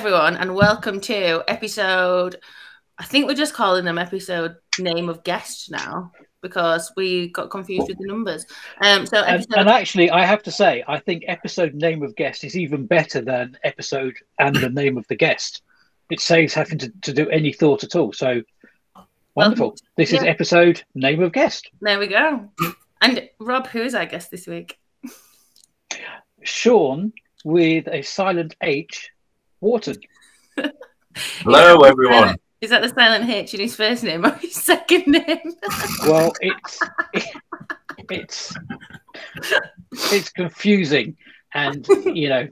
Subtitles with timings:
[0.00, 2.36] Everyone, and welcome to episode.
[2.98, 7.86] I think we're just calling them episode name of guest now because we got confused
[7.86, 8.46] with the numbers.
[8.80, 12.16] Um, so And, episode, and actually, I have to say, I think episode name of
[12.16, 15.60] guest is even better than episode and the name of the guest.
[16.08, 18.14] It saves having to, to do any thought at all.
[18.14, 18.40] So
[19.34, 19.76] wonderful.
[19.98, 21.70] This is episode name of guest.
[21.82, 22.48] there we go.
[23.02, 24.78] And Rob, who is our guest this week?
[26.42, 27.12] Sean
[27.44, 29.10] with a silent H,
[29.60, 29.96] Wharton.
[31.14, 32.36] Hello, everyone.
[32.60, 35.54] Is that the silent H in his first name or his second name?
[36.06, 36.78] Well, it's
[38.10, 38.54] it's
[40.12, 41.16] it's confusing,
[41.54, 42.48] and you know,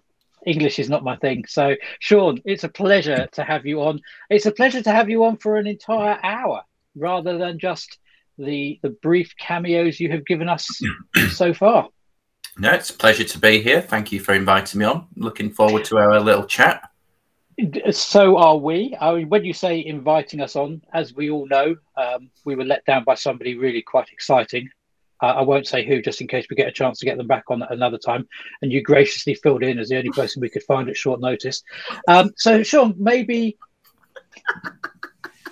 [0.47, 1.45] English is not my thing.
[1.47, 4.01] So, Sean, it's a pleasure to have you on.
[4.31, 6.63] It's a pleasure to have you on for an entire hour,
[6.97, 7.99] rather than just
[8.39, 10.67] the the brief cameos you have given us
[11.31, 11.89] so far.
[12.59, 13.81] No, it's a pleasure to be here.
[13.81, 15.07] Thank you for inviting me on.
[15.17, 16.88] Looking forward to our little chat.
[17.91, 18.97] So are we.
[19.01, 22.65] I mean, when you say inviting us on, as we all know, um, we were
[22.65, 24.69] let down by somebody really quite exciting.
[25.21, 27.27] Uh, I won't say who, just in case we get a chance to get them
[27.27, 28.29] back on another time.
[28.63, 31.65] And you graciously filled in as the only person we could find at short notice.
[32.07, 33.59] Um, so, Sean, maybe,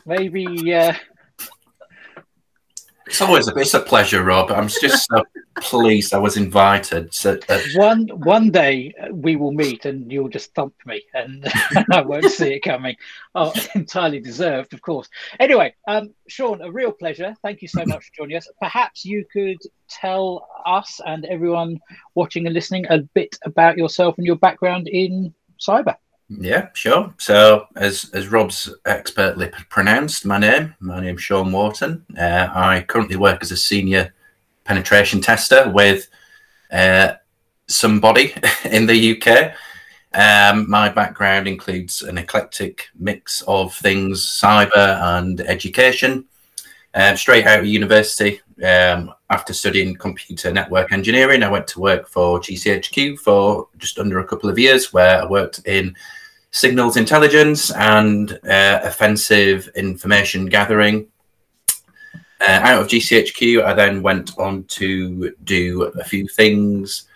[0.05, 0.95] maybe, uh,
[3.07, 4.51] It's always a, it's a pleasure, Rob.
[4.51, 5.23] I'm just so
[5.61, 7.15] pleased I was invited.
[7.15, 11.47] So, uh, one one day we will meet, and you'll just thump me, and
[11.93, 12.97] I won't see it coming.
[13.35, 15.09] Oh, entirely deserved, of course.
[15.39, 17.35] Anyway, um, Sean, a real pleasure.
[17.43, 18.49] Thank you so much for joining us.
[18.61, 19.59] Perhaps you could
[19.89, 21.79] tell us and everyone
[22.17, 25.95] watching and listening a bit about yourself and your background in cyber.
[26.29, 27.15] Yeah, sure.
[27.19, 32.05] So, as as Rob's expertly pronounced my name, my name's Sean Wharton.
[32.19, 34.13] Uh, I currently work as a senior
[34.65, 36.09] penetration tester with
[36.73, 37.15] uh,
[37.69, 39.53] somebody in the UK.
[40.15, 46.25] Um, my background includes an eclectic mix of things cyber and education.
[46.95, 52.09] Uh, straight out of university, um, after studying computer network engineering, I went to work
[52.09, 55.95] for GCHQ for just under a couple of years, where I worked in
[56.57, 61.07] signals intelligence and uh, offensive information gathering.
[62.41, 67.09] Uh, out of GCHQ, I then went on to do a few things.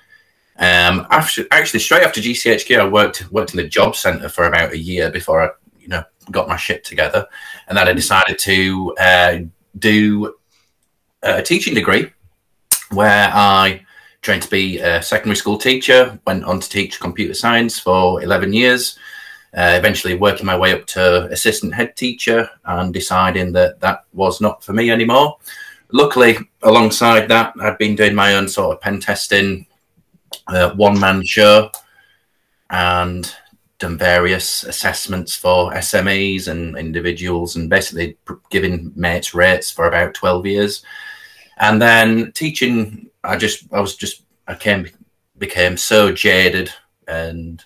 [0.59, 4.73] Um, after actually, straight after GCHQ, I worked worked in the job centre for about
[4.73, 7.27] a year before I, you know, got my shit together,
[7.67, 9.39] and then I decided to uh,
[9.78, 10.34] do
[11.22, 12.12] a teaching degree
[12.91, 13.87] where I
[14.21, 16.21] trained to be a secondary school teacher.
[16.27, 18.99] Went on to teach computer science for eleven years
[19.56, 24.41] uh, eventually working my way up to assistant head teacher and deciding that that was
[24.41, 25.38] not for me anymore.
[25.93, 29.66] Luckily, alongside that, I'd been doing my own sort of pen testing,
[30.47, 31.71] uh, one man show,
[32.71, 33.33] and
[33.81, 38.16] done various assessments for SMEs and individuals, and basically
[38.50, 40.84] giving mates rates for about 12 years.
[41.59, 44.89] And then teaching, I just, I was just, I came,
[45.39, 46.72] became so jaded
[47.09, 47.65] and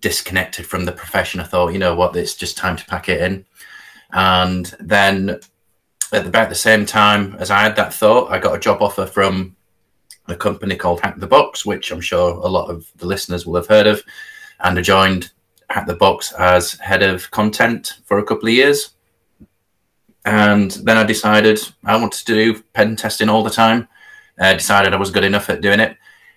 [0.00, 1.40] disconnected from the profession.
[1.40, 3.44] I thought, you know what, it's just time to pack it in.
[4.12, 5.40] And then
[6.12, 9.06] at about the same time as I had that thought, I got a job offer
[9.06, 9.56] from
[10.28, 13.56] a company called Hack the Box, which I'm sure a lot of the listeners will
[13.56, 14.02] have heard of.
[14.60, 15.30] And I joined
[15.70, 18.90] Hack the Box as head of content for a couple of years.
[20.24, 23.88] And then I decided I wanted to do pen testing all the time.
[24.38, 25.96] I decided I was good enough at doing it.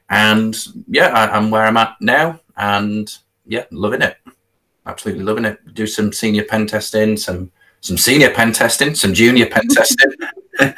[0.09, 0.55] And
[0.87, 2.39] yeah, I, I'm where I'm at now.
[2.55, 3.11] And
[3.49, 4.17] yeah, loving it.
[4.85, 5.73] Absolutely loving it.
[5.73, 7.51] Do some senior pen testing, some
[7.81, 10.11] some senior pen testing, some junior pen testing.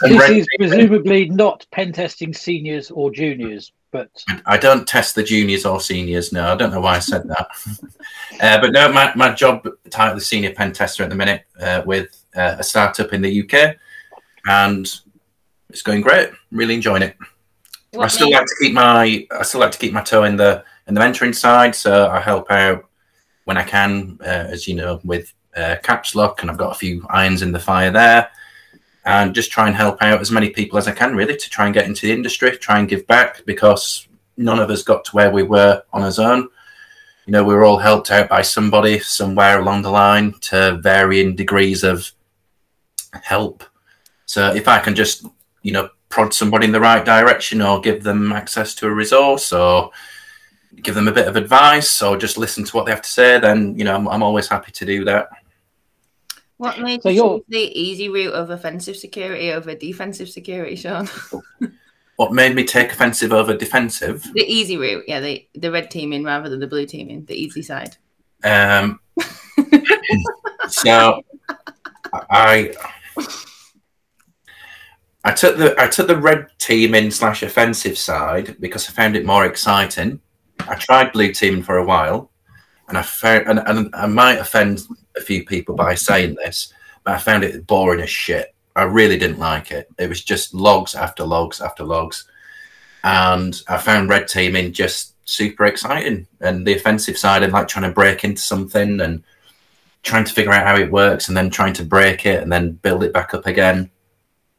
[0.00, 0.70] This red is teaming.
[0.70, 4.08] presumably not pen testing seniors or juniors, but
[4.46, 6.32] I don't test the juniors or seniors.
[6.32, 7.48] No, I don't know why I said that.
[8.40, 11.82] uh, but no, my, my job title is senior pen tester at the minute uh,
[11.84, 13.76] with uh, a startup in the UK,
[14.46, 14.88] and
[15.68, 16.30] it's going great.
[16.52, 17.16] Really enjoying it.
[17.98, 20.36] I still made- like to keep my I still like to keep my toe in
[20.36, 22.86] the in the mentoring side, so I help out
[23.44, 26.78] when I can, uh, as you know, with uh, Caps Lock, and I've got a
[26.78, 28.30] few irons in the fire there,
[29.04, 31.66] and just try and help out as many people as I can, really, to try
[31.66, 35.10] and get into the industry, try and give back, because none of us got to
[35.12, 36.48] where we were on our own.
[37.26, 41.36] You know, we were all helped out by somebody somewhere along the line to varying
[41.36, 42.10] degrees of
[43.22, 43.64] help.
[44.24, 45.26] So if I can just,
[45.62, 49.52] you know, prod somebody in the right direction or give them access to a resource
[49.52, 49.90] or
[50.76, 53.38] give them a bit of advice or just listen to what they have to say,
[53.38, 55.28] then, you know, I'm, I'm always happy to do that.
[56.58, 61.08] What made So you choose the easy route of offensive security over defensive security, Sean?
[62.16, 64.24] what made me take offensive over defensive?
[64.34, 67.62] The easy route, yeah, the the red teaming rather than the blue teaming, the easy
[67.62, 67.96] side.
[68.42, 68.98] Um,
[70.68, 71.22] so
[72.12, 72.74] I
[75.22, 79.24] I took the I took the red teaming slash offensive side because I found it
[79.24, 80.20] more exciting.
[80.60, 82.30] I tried blue teaming for a while,
[82.88, 86.72] and I found and, and I might offend a few people by saying this,
[87.04, 88.54] but I found it boring as shit.
[88.76, 89.88] I really didn't like it.
[89.98, 92.28] It was just logs after logs after logs,
[93.04, 96.26] and I found red teaming just super exciting.
[96.40, 99.22] And the offensive side, and like trying to break into something and
[100.02, 102.72] trying to figure out how it works, and then trying to break it and then
[102.72, 103.90] build it back up again.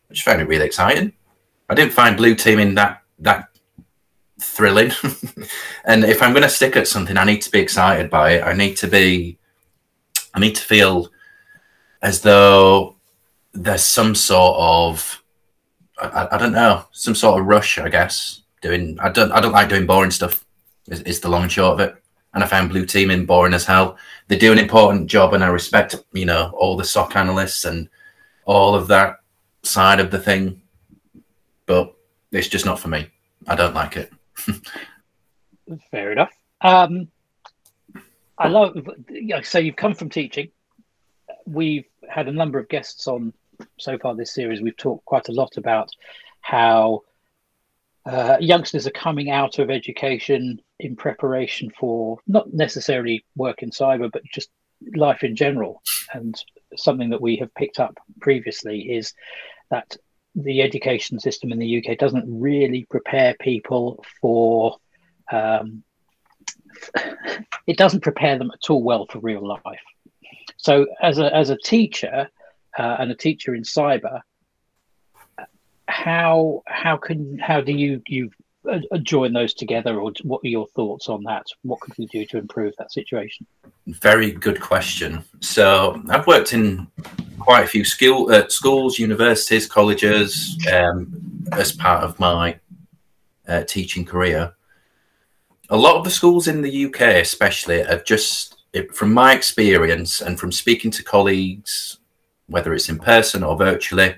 [0.09, 1.13] I just found it really exciting.
[1.69, 3.48] I didn't find blue teaming that that
[4.39, 4.91] thrilling.
[5.85, 8.43] and if I'm going to stick at something, I need to be excited by it.
[8.43, 9.37] I need to be,
[10.33, 11.09] I need to feel
[12.01, 12.95] as though
[13.53, 15.23] there's some sort of,
[16.01, 17.77] I, I don't know, some sort of rush.
[17.77, 18.97] I guess doing.
[19.01, 19.31] I don't.
[19.31, 20.45] I don't like doing boring stuff.
[20.87, 21.95] Is, is the long and short of it.
[22.33, 23.97] And I found blue teaming boring as hell.
[24.27, 27.89] They do an important job, and I respect, you know, all the SOC analysts and
[28.45, 29.17] all of that
[29.63, 30.61] side of the thing,
[31.65, 31.93] but
[32.31, 33.09] it's just not for me.
[33.47, 34.11] I don't like it.
[35.91, 36.33] Fair enough.
[36.61, 37.09] Um,
[38.37, 38.75] I love.
[39.43, 40.49] So you've come from teaching.
[41.45, 43.33] We've had a number of guests on
[43.77, 44.61] so far this series.
[44.61, 45.89] We've talked quite a lot about
[46.41, 47.03] how
[48.05, 54.09] uh, youngsters are coming out of education in preparation for not necessarily work in cyber,
[54.11, 54.49] but just
[54.95, 55.81] life in general.
[56.13, 56.35] And
[56.75, 59.13] something that we have picked up previously is
[59.69, 59.97] that
[60.35, 64.77] the education system in the UK doesn't really prepare people for.
[65.31, 65.83] Um,
[67.67, 69.81] it doesn't prepare them at all well for real life.
[70.57, 72.29] So, as a as a teacher
[72.77, 74.21] uh, and a teacher in cyber,
[75.87, 78.29] how how can how do you you
[79.03, 81.45] join those together, or what are your thoughts on that?
[81.63, 83.45] What could we do to improve that situation?
[83.87, 85.23] Very good question.
[85.39, 86.87] So I've worked in
[87.39, 91.11] quite a few school, uh, schools, universities, colleges um,
[91.51, 92.59] as part of my
[93.47, 94.53] uh, teaching career.
[95.69, 98.57] A lot of the schools in the UK, especially, have just,
[98.93, 101.99] from my experience and from speaking to colleagues,
[102.47, 104.15] whether it's in person or virtually,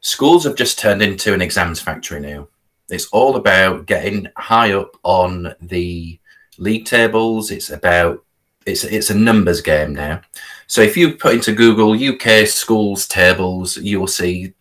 [0.00, 2.48] schools have just turned into an exams factory now.
[2.90, 6.18] It's all about getting high up on the
[6.58, 7.50] league tables.
[7.50, 8.24] It's about
[8.66, 10.20] it's it's a numbers game now.
[10.66, 14.54] So if you put into Google UK schools tables, you will see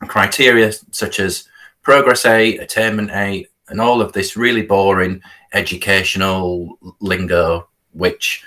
[0.00, 1.48] criteria such as
[1.82, 5.22] progress eight, attainment eight, and all of this really boring
[5.52, 8.44] educational lingo, which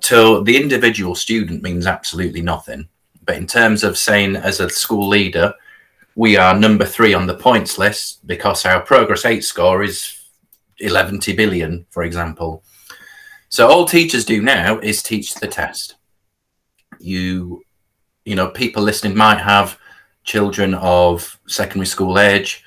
[0.00, 2.88] to the individual student means absolutely nothing.
[3.24, 5.54] But in terms of saying as a school leader,
[6.14, 10.20] we are number three on the points list because our progress eight score is
[10.78, 12.64] 11 billion, for example.
[13.48, 15.96] So all teachers do now is teach the test.
[16.98, 17.62] You,
[18.24, 19.78] you know, people listening might have
[20.24, 22.64] children of secondary school age,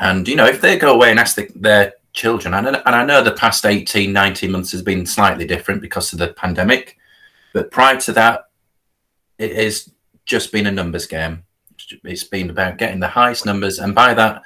[0.00, 3.04] and you know, if they go away and ask the, their children, and, and I
[3.04, 6.96] know the past 18, 19 months has been slightly different because of the pandemic,
[7.52, 8.44] but prior to that,
[9.38, 9.90] it has
[10.24, 11.44] just been a numbers game
[12.04, 14.42] it's been about getting the highest numbers, and by that,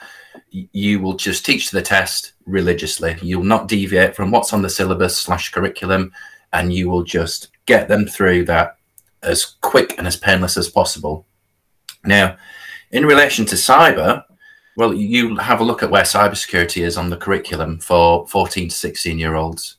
[0.50, 3.16] you will just teach the test religiously.
[3.23, 6.12] You'll not deviate from what's on the syllabus slash curriculum,
[6.52, 8.76] and you will just get them through that
[9.23, 11.26] as quick and as painless as possible.
[12.04, 12.37] Now,
[12.90, 14.23] in relation to cyber,
[14.76, 18.75] well, you have a look at where cybersecurity is on the curriculum for 14 to
[18.75, 19.76] 16 year olds.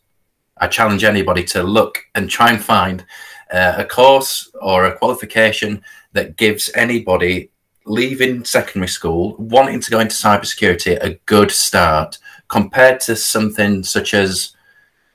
[0.58, 3.06] I challenge anybody to look and try and find
[3.52, 5.84] uh, a course or a qualification
[6.18, 7.52] that gives anybody
[7.86, 14.14] leaving secondary school wanting to go into cybersecurity a good start compared to something such
[14.14, 14.56] as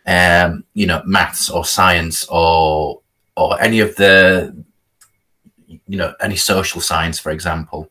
[0.06, 3.00] um, you know maths or science or
[3.36, 4.54] or any of the
[5.66, 7.90] you know any social science for example.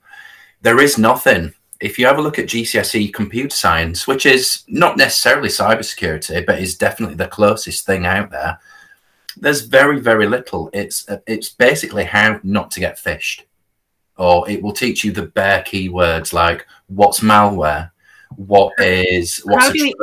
[0.61, 1.53] There is nothing.
[1.79, 6.59] If you have a look at GCSE computer science which is not necessarily cybersecurity but
[6.59, 8.59] is definitely the closest thing out there
[9.41, 10.69] there's very very little.
[10.73, 13.41] It's it's basically how not to get phished
[14.21, 17.91] or it will teach you the bare keywords like what's malware?
[18.35, 19.93] What is what's how do we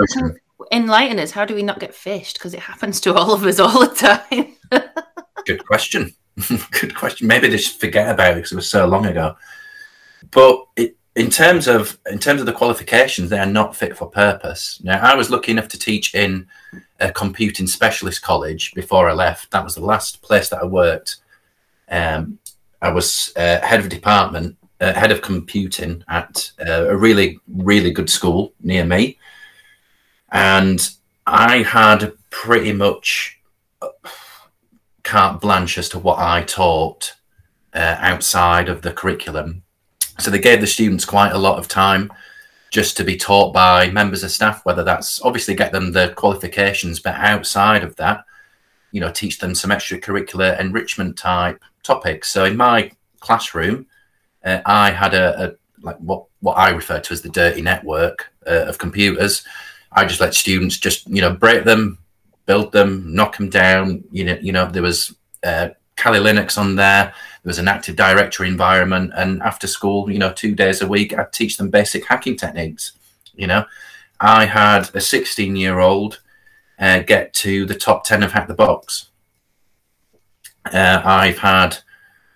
[0.73, 1.31] enlighten us.
[1.31, 3.95] How do we not get phished because it happens to all of us all the
[3.95, 4.57] time.
[5.47, 6.13] Good question.
[6.81, 7.27] Good question.
[7.27, 9.37] Maybe they just forget about it because it was so long ago.
[10.31, 14.11] But it, in terms of in terms of the qualifications they are not fit for
[14.11, 14.81] purpose.
[14.83, 16.47] Now i was lucky enough to teach in
[17.01, 19.51] a computing specialist college before I left.
[19.51, 21.17] That was the last place that I worked.
[21.89, 22.39] Um,
[22.81, 27.91] I was uh, head of department uh, head of computing at uh, a really, really
[27.91, 29.19] good school near me.
[30.31, 30.89] And
[31.27, 33.41] I had pretty much
[33.83, 33.89] uh,
[35.03, 37.15] carte blanche as to what I taught
[37.75, 39.63] uh, outside of the curriculum.
[40.19, 42.13] So they gave the students quite a lot of time
[42.71, 47.01] just to be taught by members of staff, whether that's obviously get them the qualifications,
[47.01, 48.25] but outside of that,
[48.93, 52.31] you know, teach them some extracurricular enrichment type topics.
[52.31, 53.87] So in my classroom,
[54.45, 58.33] uh, I had a, a, like what what I refer to as the dirty network
[58.47, 59.45] uh, of computers.
[59.93, 61.99] I just let students just you know break them,
[62.47, 64.05] build them, knock them down.
[64.11, 67.13] You know, you know there was uh, Kali Linux on there.
[67.43, 71.17] There was an Active Directory environment, and after school, you know, two days a week,
[71.17, 72.93] I'd teach them basic hacking techniques.
[73.35, 73.65] You know,
[74.21, 76.21] I had a 16 year old
[76.79, 79.11] uh, get to the top 10 of Hack the Box.
[80.73, 81.79] Uh, I've had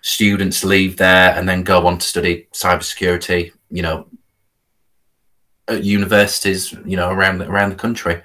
[0.01, 4.07] students leave there and then go on to study cybersecurity, you know,
[5.67, 8.21] at universities, you know, around around the country.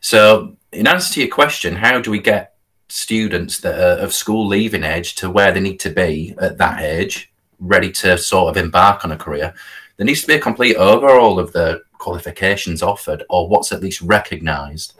[0.00, 2.51] So, in answer to your question, how do we get
[2.92, 6.80] students that are of school leaving age to where they need to be at that
[6.80, 9.54] age, ready to sort of embark on a career?
[9.96, 14.00] There needs to be a complete overhaul of the qualifications offered, or what's at least
[14.00, 14.94] recognised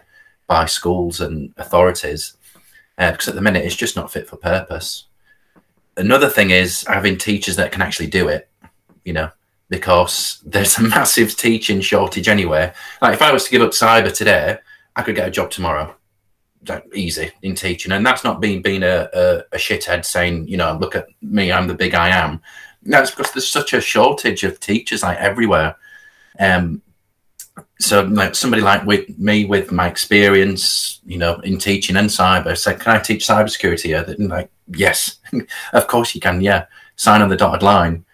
[0.47, 2.37] by schools and authorities,
[2.99, 5.07] uh, because at the minute it's just not fit for purpose
[5.97, 8.49] another thing is having teachers that can actually do it,
[9.05, 9.31] you know,
[9.69, 12.73] because there's a massive teaching shortage anyway.
[13.01, 14.59] Like if I was to give up cyber today,
[14.95, 15.95] I could get a job tomorrow.
[16.95, 20.77] Easy in teaching, and that's not being being a, a, a shithead saying, you know,
[20.81, 22.41] look at me, I'm the big I am.
[22.85, 25.77] That's because there's such a shortage of teachers like everywhere.
[26.39, 26.83] Um,
[27.81, 32.57] so like somebody like with me with my experience, you know, in teaching and cyber
[32.57, 35.19] said, "Can I teach cybersecurity?" here?" And like, yes,
[35.73, 36.41] of course you can.
[36.41, 36.67] Yeah,
[36.97, 38.05] sign on the dotted line.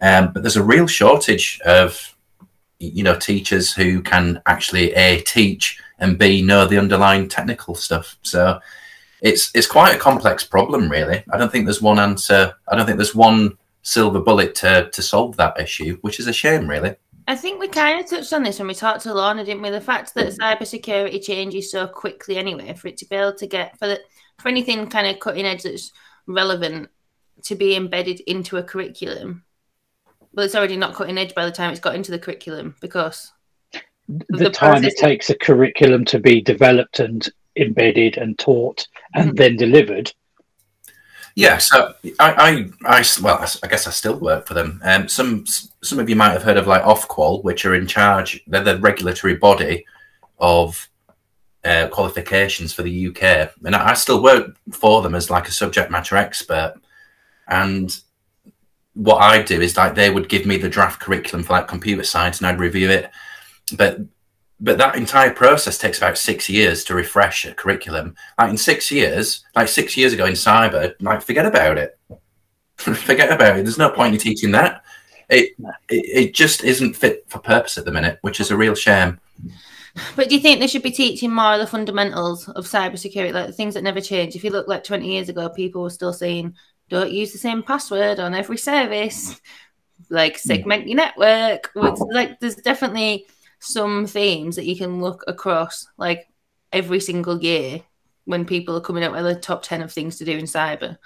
[0.00, 2.14] Um, but there's a real shortage of,
[2.78, 8.16] you know, teachers who can actually a teach and b know the underlying technical stuff.
[8.22, 8.60] So
[9.22, 11.24] it's it's quite a complex problem, really.
[11.32, 12.54] I don't think there's one answer.
[12.68, 16.32] I don't think there's one silver bullet to to solve that issue, which is a
[16.32, 16.96] shame, really.
[17.28, 19.70] I think we kind of touched on this when we talked to Lorna, didn't we?
[19.70, 23.76] The fact that cybersecurity changes so quickly anyway, for it to be able to get
[23.78, 24.00] for the,
[24.38, 25.92] for anything kind of cutting edge that's
[26.28, 26.88] relevant
[27.42, 29.44] to be embedded into a curriculum.
[30.32, 33.32] Well, it's already not cutting edge by the time it's got into the curriculum because
[34.08, 34.92] the, the time process...
[34.92, 39.36] it takes a curriculum to be developed and embedded and taught and mm-hmm.
[39.36, 40.12] then delivered
[41.36, 42.32] yeah, so I,
[42.86, 44.80] I, I, well, I guess I still work for them.
[44.82, 45.44] Um, some,
[45.82, 48.42] some of you might have heard of like Ofqual, which are in charge.
[48.46, 49.84] They're the regulatory body
[50.38, 50.88] of
[51.62, 55.52] uh, qualifications for the UK, and I, I still work for them as like a
[55.52, 56.76] subject matter expert.
[57.48, 57.94] And
[58.94, 62.02] what I do is like they would give me the draft curriculum for like computer
[62.02, 63.10] science, and I'd review it.
[63.74, 64.00] But
[64.58, 68.14] but that entire process takes about six years to refresh a curriculum.
[68.38, 71.98] Like in six years, like six years ago in cyber, like forget about it.
[72.76, 73.64] forget about it.
[73.64, 74.82] There's no point in teaching that.
[75.28, 75.54] It,
[75.88, 79.20] it it just isn't fit for purpose at the minute, which is a real shame.
[80.14, 83.46] But do you think they should be teaching more of the fundamentals of cybersecurity, like
[83.46, 84.36] the things that never change?
[84.36, 86.54] If you look like 20 years ago, people were still saying,
[86.88, 89.40] don't use the same password on every service,
[90.10, 90.48] like hmm.
[90.48, 91.70] segment your network.
[91.74, 93.26] Like, there's definitely
[93.66, 96.28] some themes that you can look across like
[96.72, 97.82] every single year
[98.24, 100.96] when people are coming up with the top 10 of things to do in cyber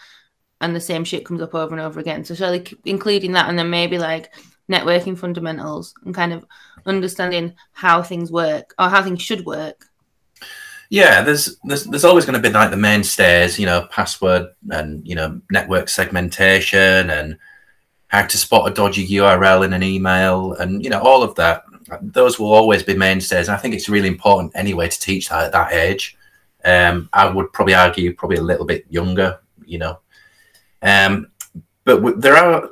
[0.60, 2.24] and the same shit comes up over and over again.
[2.24, 4.34] So surely including that and then maybe like
[4.70, 6.44] networking fundamentals and kind of
[6.86, 9.86] understanding how things work or how things should work?
[10.88, 15.06] Yeah there's there's, there's always going to be like the mainstays you know password and
[15.06, 17.38] you know network segmentation and
[18.08, 21.62] how to spot a dodgy url in an email and you know all of that
[22.00, 23.48] those will always be mainstays.
[23.48, 26.16] I think it's really important anyway to teach that at that age.
[26.64, 29.98] Um, I would probably argue probably a little bit younger, you know.
[30.82, 31.30] Um,
[31.84, 32.70] but w- there are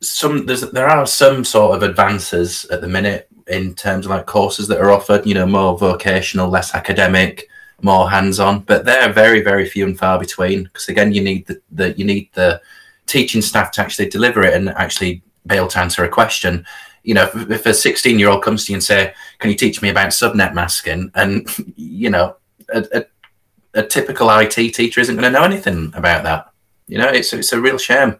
[0.00, 4.68] some there are some sort of advances at the minute in terms of like courses
[4.68, 5.26] that are offered.
[5.26, 7.48] You know, more vocational, less academic,
[7.82, 8.60] more hands-on.
[8.60, 12.04] But they're very very few and far between because again, you need the, the you
[12.04, 12.60] need the
[13.06, 16.64] teaching staff to actually deliver it and actually be able to answer a question
[17.02, 19.56] you know, if, if a 16 year old comes to you and say, "Can you
[19.56, 22.36] teach me about subnet masking?" and you know,
[22.72, 26.52] a, a, a typical IT teacher isn't going to know anything about that.
[26.86, 28.18] You know, it's it's a real shame.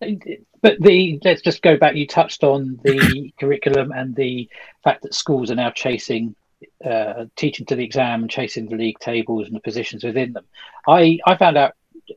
[0.00, 1.94] But the let's just go back.
[1.94, 4.48] You touched on the curriculum and the
[4.82, 6.34] fact that schools are now chasing
[6.84, 10.44] uh, teaching to the exam and chasing the league tables and the positions within them.
[10.88, 11.72] I I found out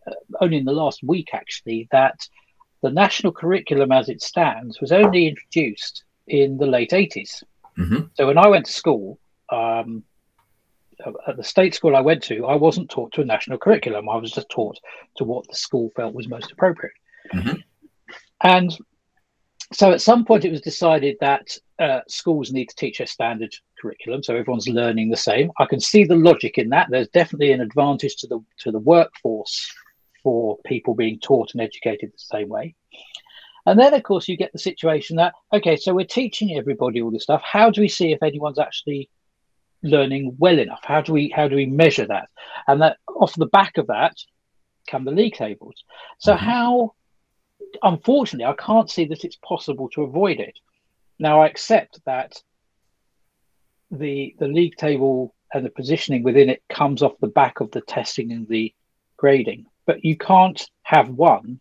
[0.08, 2.28] uh, only in the last week actually that
[2.82, 7.44] the national curriculum as it stands was only introduced in the late 80s.
[7.76, 9.20] hmm So when I went to school,
[9.50, 10.04] um,
[11.28, 14.10] at the state school I went to, I wasn't taught to a national curriculum.
[14.10, 14.80] I was just taught
[15.18, 16.94] to what the school felt was most appropriate.
[17.34, 17.64] Mhm.
[18.42, 18.78] And
[19.74, 23.54] so at some point it was decided that uh, schools need to teach a standard
[23.80, 25.52] curriculum, so everyone's learning the same.
[25.60, 26.88] I can see the logic in that.
[26.90, 29.72] There's definitely an advantage to the to the workforce
[30.28, 32.76] for people being taught and educated the same way.
[33.66, 37.12] And then, of course, you get the situation that okay, so we're teaching everybody all
[37.12, 37.42] this stuff.
[37.46, 39.10] How do we see if anyone's actually
[39.84, 40.82] learning well enough?
[40.84, 42.28] How do we how do we measure that?
[42.68, 44.16] And that off the back of that
[44.90, 45.82] come the league tables.
[46.20, 46.40] So Mhm.
[46.40, 46.94] how?
[47.82, 50.60] Unfortunately, I can't see that it's possible to avoid it.
[51.20, 52.34] Now, I accept that
[53.92, 57.82] the the league table and the positioning within it comes off the back of the
[57.96, 58.74] testing and the
[59.18, 61.60] grading, but you can't have one,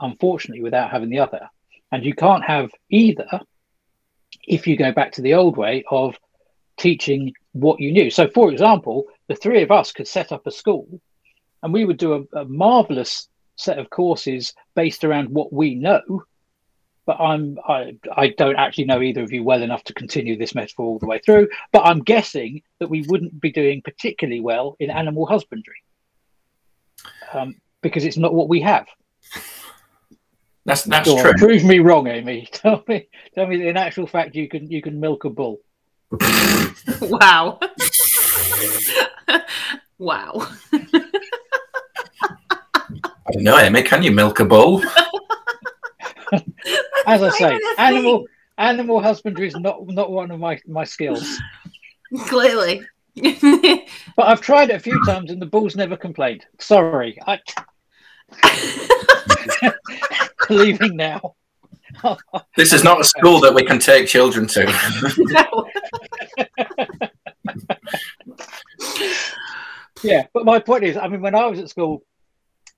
[0.00, 1.48] unfortunately, without having the other,
[1.90, 3.40] and you can't have either
[4.46, 6.16] if you go back to the old way of
[6.76, 8.10] teaching what you knew.
[8.10, 11.00] So, for example, the three of us could set up a school,
[11.62, 16.24] and we would do a, a marvelous set of courses based around what we know
[17.06, 20.54] but I'm I, I don't actually know either of you well enough to continue this
[20.54, 21.48] metaphor all the way through.
[21.72, 25.76] But I'm guessing that we wouldn't be doing particularly well in animal husbandry
[27.32, 28.86] um, because it's not what we have.
[30.64, 31.32] That's that's Go on, true.
[31.38, 32.46] prove me wrong, Amy.
[32.52, 35.60] Tell me, tell me that in actual fact you can you can milk a bull.
[37.02, 37.58] Wow.
[39.98, 40.48] wow.
[42.72, 43.82] I don't know, Amy.
[43.82, 44.82] Can you milk a bull?
[47.06, 50.84] As I say, even a animal animal husbandry is not not one of my my
[50.84, 51.38] skills.
[52.26, 52.82] Clearly.
[54.16, 56.44] But I've tried it a few times and the bull's never complained.
[56.58, 57.38] Sorry, I
[60.50, 61.36] leaving now.
[62.56, 64.66] This is not a school that we can take children to.
[70.02, 72.02] Yeah, but my point is, I mean, when I was at school,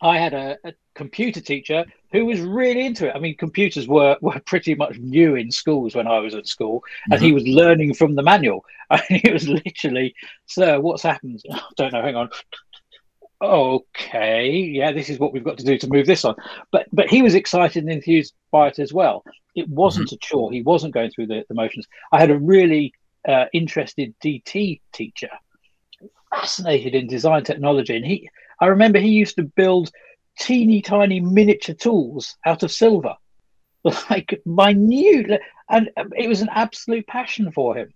[0.02, 3.14] I had a, a computer teacher who was really into it.
[3.14, 6.82] I mean, computers were were pretty much new in schools when I was at school,
[7.10, 8.64] and he was learning from the manual.
[8.90, 10.14] And he was literally,
[10.46, 12.02] "Sir, what's happened?" "Oh, don't know.
[12.02, 12.28] Hang on.
[13.42, 16.34] Okay, yeah, this is what we've got to do to move this on.
[16.72, 19.22] But but he was excited and enthused by it as well.
[19.54, 20.50] It wasn't a chore.
[20.52, 21.86] He wasn't going through the, the motions.
[22.12, 22.92] I had a really
[23.26, 25.30] uh, interested DT teacher,
[26.30, 28.28] fascinated in design technology, and he.
[28.60, 29.90] I remember he used to build
[30.38, 33.14] teeny tiny miniature tools out of silver,
[34.10, 37.92] like minute, and it was an absolute passion for him.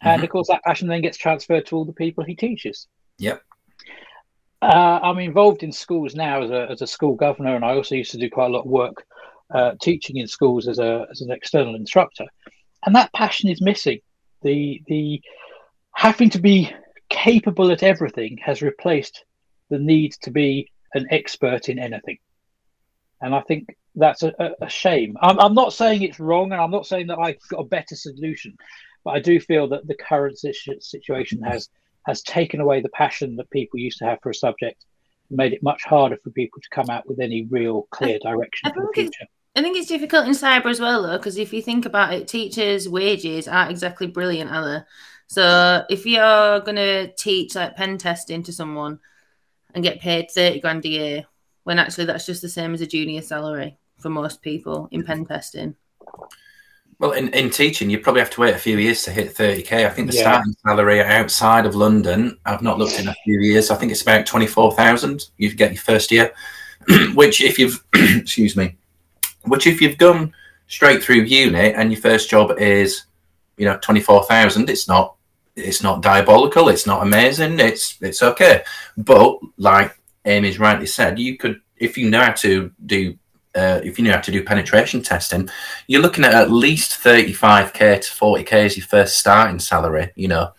[0.00, 2.86] And of course, that passion then gets transferred to all the people he teaches.
[3.18, 3.42] Yep.
[4.62, 7.94] Uh, I'm involved in schools now as a as a school governor, and I also
[7.94, 9.04] used to do quite a lot of work
[9.52, 12.26] uh, teaching in schools as a as an external instructor.
[12.84, 14.00] And that passion is missing.
[14.42, 15.20] The the
[15.94, 16.72] having to be
[17.08, 19.24] capable at everything has replaced
[19.70, 22.18] the need to be an expert in anything.
[23.20, 25.16] And I think that's a, a, shame.
[25.20, 27.96] I'm, I'm not saying it's wrong, and I'm not saying that I've got a better
[27.96, 28.56] solution,
[29.04, 31.68] but I do feel that the current situation has
[32.06, 34.86] has taken away the passion that people used to have for a subject,
[35.30, 38.72] made it much harder for people to come out with any real clear direction I
[38.72, 39.30] for the think it's- future.
[39.56, 42.28] I think it's difficult in cyber as well, though, because if you think about it,
[42.28, 44.84] teachers' wages aren't exactly brilliant, are they?
[45.26, 49.00] So if you're going to teach like pen testing to someone
[49.74, 51.24] and get paid 30 grand a year,
[51.64, 55.24] when actually that's just the same as a junior salary for most people in pen
[55.24, 55.74] testing.
[57.00, 59.86] Well, in, in teaching, you probably have to wait a few years to hit 30k.
[59.86, 60.22] I think the Yeah.
[60.22, 63.70] starting salary outside of London, I've not looked in a few years.
[63.70, 66.32] I think it's about 24,000 you get your first year,
[67.14, 68.76] which if you've, excuse me,
[69.44, 70.32] which if you've done
[70.66, 73.04] straight through uni and your first job is,
[73.56, 75.14] you know, 24,000, it's not,
[75.58, 76.68] it's not diabolical.
[76.68, 77.58] It's not amazing.
[77.60, 78.62] It's, it's okay.
[78.96, 83.16] But like Amy's rightly said, you could, if you know how to do,
[83.54, 85.48] uh, if you know how to do penetration testing,
[85.86, 90.52] you're looking at at least 35k to 40k as your first starting salary, you know.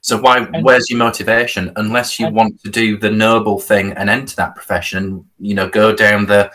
[0.00, 3.92] So why And- where's your motivation unless you And- want to do the noble thing
[3.92, 6.50] and enter that profession, you know, go down the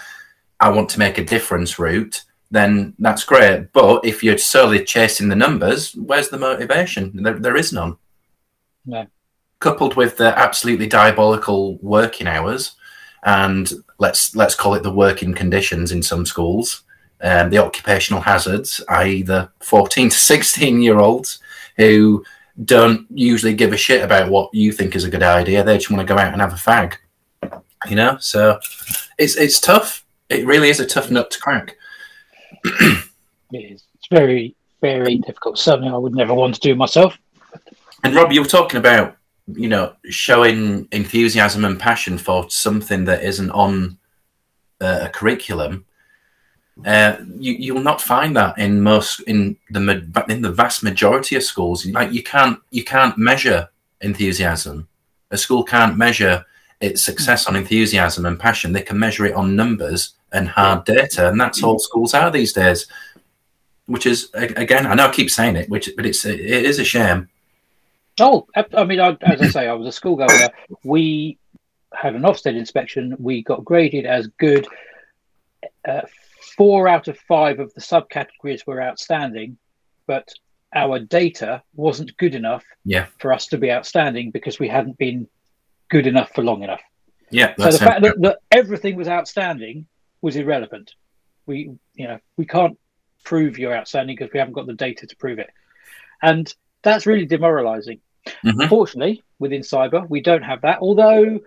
[0.62, 3.72] I want to make a difference route, then that's great.
[3.74, 7.12] But if you're solely chasing the numbers, where's the motivation?
[7.24, 7.98] There, there is none.
[8.86, 9.06] No.
[9.60, 12.76] Coupled with the absolutely diabolical working hours
[13.24, 16.84] and let's let's call it the working conditions in some schools,
[17.22, 21.40] um, the occupational hazards, i.e., the 14 to 16 year olds
[21.78, 22.24] who
[22.66, 25.64] don't usually give a shit about what you think is a good idea.
[25.64, 26.96] They just want to go out and have a fag,
[27.90, 28.18] you know.
[28.20, 28.60] So
[29.18, 30.06] it's it's tough.
[30.30, 31.76] it really is a tough nut to crack.
[32.64, 33.84] It is.
[33.96, 35.58] It's very, very difficult.
[35.58, 37.18] Something I would never want to do myself.
[38.04, 39.18] And Rob, you were talking about,
[39.48, 43.98] you know, showing enthusiasm and passion for something that isn't on
[44.82, 45.86] uh, a curriculum.
[46.86, 51.36] Uh, you you will not find that in most in the in the vast majority
[51.36, 51.86] of schools.
[51.86, 53.68] Like you can't you can't measure
[54.00, 54.88] enthusiasm.
[55.32, 56.46] A school can't measure
[56.80, 58.72] its success on enthusiasm and passion.
[58.72, 62.54] They can measure it on numbers and hard data, and that's all schools are these
[62.54, 62.88] days.
[63.86, 66.84] Which is again, I know I keep saying it, which but it's it is a
[66.84, 67.28] shame.
[68.20, 70.50] Oh, I mean, I, as I say, I was a school governor.
[70.84, 71.38] We
[71.94, 73.16] had an Ofsted inspection.
[73.18, 74.68] We got graded as good.
[75.88, 76.02] Uh,
[76.58, 79.58] four out of five of the subcategories were outstanding,
[80.08, 80.28] but
[80.76, 83.08] our data wasn't good enough yeah.
[83.18, 85.28] for us to be outstanding because we hadn't been
[85.90, 86.82] good enough for long enough.
[87.32, 87.54] Yeah.
[87.58, 89.88] So the fact that, that everything was outstanding
[90.22, 90.94] was irrelevant.
[91.46, 92.78] We, you know, we can't
[93.24, 95.50] prove you're outstanding because we haven't got the data to prove it,
[96.22, 96.54] and
[96.84, 98.00] that's really demoralising.
[98.46, 98.68] Mm-hmm.
[98.68, 100.80] Fortunately, within cyber, we don't have that.
[100.82, 101.40] Although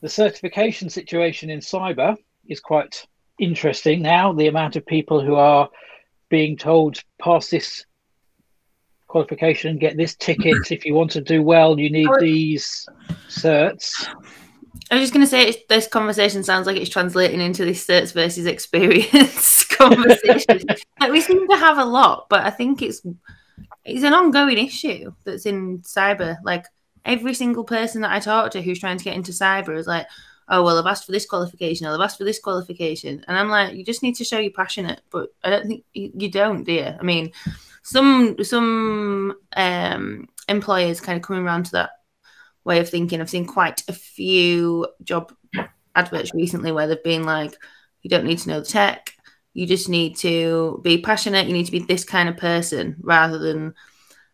[0.00, 2.16] the certification situation in cyber
[2.48, 3.06] is quite
[3.38, 4.32] interesting now.
[4.32, 5.68] The amount of people who are
[6.28, 7.84] being told pass this
[9.08, 10.70] qualification, get this ticket.
[10.72, 12.86] if you want to do well, you need these
[13.28, 14.08] certs.
[14.90, 18.12] I was just going to say this conversation sounds like it's translating into this certs
[18.12, 20.60] versus experience conversation.
[21.00, 23.00] like we seem to have a lot, but I think it's
[23.84, 26.36] it's an ongoing issue that's in cyber.
[26.44, 26.66] Like
[27.04, 30.06] every single person that I talk to who's trying to get into cyber is like,
[30.48, 33.74] oh well, I've asked for this qualification, I've asked for this qualification, and I'm like,
[33.74, 36.72] you just need to show you're passionate, but I don't think you, you don't, do
[36.72, 36.84] you?
[36.84, 37.32] I mean,
[37.82, 41.90] some some um, employers kind of coming around to that
[42.64, 43.20] way of thinking.
[43.20, 45.32] I've seen quite a few job
[45.94, 47.56] adverts recently where they've been like,
[48.02, 49.14] you don't need to know the tech,
[49.54, 51.46] you just need to be passionate.
[51.46, 53.74] You need to be this kind of person rather than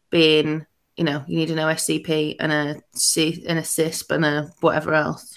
[0.09, 0.67] being,
[0.97, 4.95] you know, you need an OSCP and a C and a CISSP and a whatever
[4.95, 5.33] else.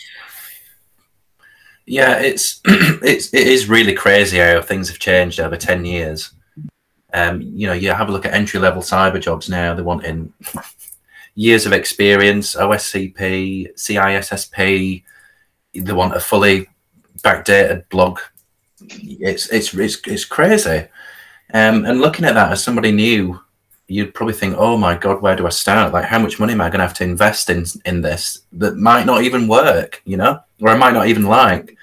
[1.86, 6.32] Yeah, it's it's it is really crazy how things have changed over ten years.
[7.14, 9.74] Um, you know, you have a look at entry level cyber jobs now.
[9.74, 10.34] They want in
[11.36, 15.04] years of experience, OSCP, CISSP.
[15.74, 16.70] They want a fully
[17.24, 18.20] backdated blog
[18.90, 20.88] it's it's it's, it's crazy.
[21.54, 23.40] Um, and looking at that as somebody new,
[23.88, 25.94] you'd probably think, "Oh my god, where do I start?
[25.94, 28.78] Like, how much money am I going to have to invest in in this that
[28.78, 31.78] might not even work, you know, or I might not even like."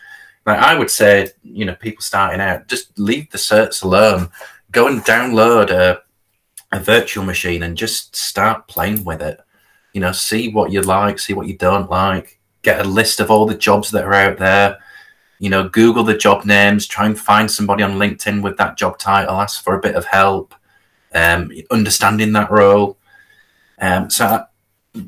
[0.47, 4.31] Like, I would say, you know, people starting out, just leave the certs alone.
[4.73, 6.01] Go and download a
[6.73, 9.41] a virtual machine and just start playing with it.
[9.93, 12.39] You know, see what you like, see what you don't like.
[12.63, 14.79] Get a list of all the jobs that are out there
[15.41, 18.99] you know, Google the job names, try and find somebody on LinkedIn with that job
[18.99, 20.55] title, ask for a bit of help,
[21.15, 22.99] um, understanding that role.
[23.81, 24.45] Um, so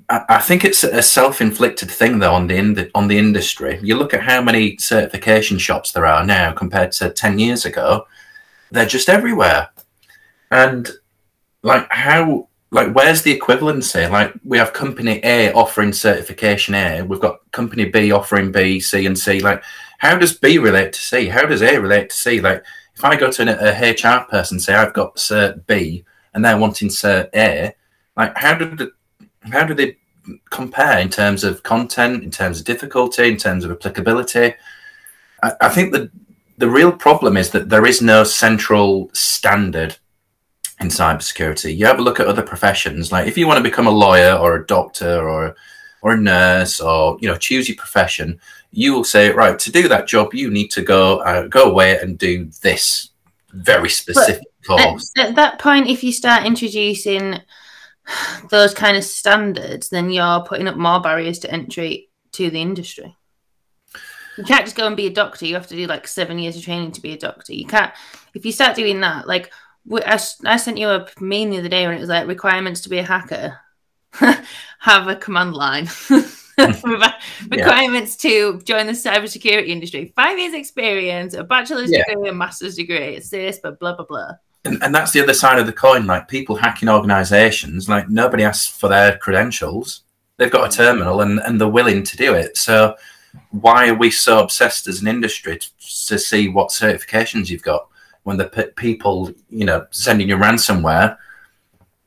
[0.08, 3.78] I, I, think it's a self-inflicted thing though on the, in on the industry.
[3.82, 8.06] You look at how many certification shops there are now compared to ten years ago;
[8.70, 9.68] they're just everywhere.
[10.50, 10.90] And
[11.62, 17.20] like how like where's the equivalency like we have company a offering certification a we've
[17.20, 19.62] got company b offering b c and c like
[20.02, 21.28] how does B relate to C?
[21.28, 22.40] How does A relate to C?
[22.40, 22.64] Like,
[22.96, 26.58] if I go to a, a HR person say I've got cert B and they're
[26.58, 27.72] wanting cert A,
[28.16, 28.90] like how do the,
[29.52, 29.96] how do they
[30.50, 34.54] compare in terms of content, in terms of difficulty, in terms of applicability?
[35.40, 36.10] I, I think the
[36.58, 39.96] the real problem is that there is no central standard
[40.82, 41.76] in cybersecurity.
[41.76, 44.34] You have a look at other professions, like if you want to become a lawyer
[44.34, 45.54] or a doctor or
[46.02, 48.40] or a nurse or you know choose your profession
[48.72, 51.96] you will say right to do that job you need to go uh, go away
[51.98, 53.10] and do this
[53.52, 55.12] very specific but course.
[55.16, 57.38] at, at that point if you start introducing
[58.50, 63.16] those kind of standards then you're putting up more barriers to entry to the industry.
[64.36, 65.44] You can't just go and be a doctor.
[65.44, 67.52] You have to do like seven years of training to be a doctor.
[67.52, 67.92] You can't
[68.34, 69.52] if you start doing that like
[69.90, 72.88] I, I sent you a meme the other day when it was like requirements to
[72.88, 73.58] be a hacker
[74.78, 75.88] have a command line.
[76.58, 78.30] requirements yeah.
[78.30, 82.04] to join the cybersecurity industry: five years experience, a bachelor's yeah.
[82.08, 83.16] degree, a master's degree.
[83.16, 84.32] It's this, but blah blah blah.
[84.64, 86.06] And, and that's the other side of the coin.
[86.06, 90.02] Like people hacking organizations, like nobody asks for their credentials.
[90.36, 92.56] They've got a terminal and, and they're willing to do it.
[92.56, 92.96] So
[93.50, 95.68] why are we so obsessed as an industry to,
[96.08, 97.88] to see what certifications you've got
[98.24, 101.16] when the p- people, you know, sending you ransomware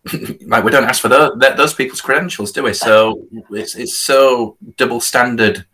[0.46, 2.74] like we don't ask for those, those people's credentials, do we?
[2.74, 5.66] So it's it's so double standard.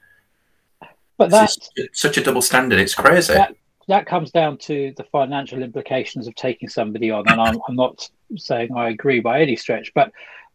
[1.18, 2.80] But that's such a double standard.
[2.80, 3.34] It's crazy.
[3.34, 3.56] That,
[3.88, 8.10] that comes down to the financial implications of taking somebody on, and I'm, I'm not
[8.38, 10.12] saying I agree by any stretch, but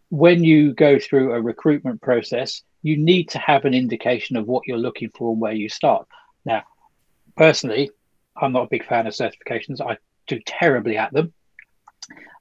[0.09, 4.67] when you go through a recruitment process, you need to have an indication of what
[4.67, 6.09] you're looking for and where you start.
[6.45, 6.63] Now,
[7.37, 7.91] personally,
[8.41, 9.81] I'm not a big fan of certifications.
[9.81, 11.33] I do terribly at them.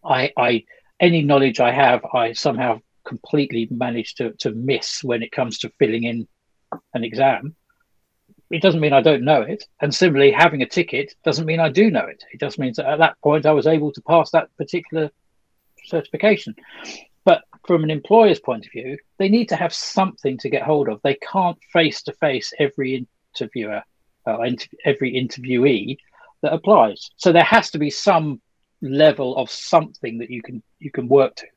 [0.03, 0.65] I, I
[0.99, 5.71] any knowledge I have, I somehow completely manage to, to miss when it comes to
[5.79, 6.27] filling in
[6.93, 7.55] an exam.
[8.51, 9.63] It doesn't mean I don't know it.
[9.81, 12.23] And similarly, having a ticket doesn't mean I do know it.
[12.31, 15.09] It just means that at that point I was able to pass that particular
[15.85, 16.55] certification.
[17.23, 20.89] But from an employer's point of view, they need to have something to get hold
[20.89, 21.01] of.
[21.03, 23.81] They can't face to face every interviewer,
[24.25, 24.37] uh,
[24.85, 25.97] every interviewee
[26.41, 27.09] that applies.
[27.17, 28.41] So there has to be some
[28.81, 31.47] level of something that you can you can work to,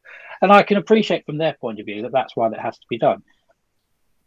[0.43, 2.87] and I can appreciate from their point of view that that's why that has to
[2.89, 3.23] be done.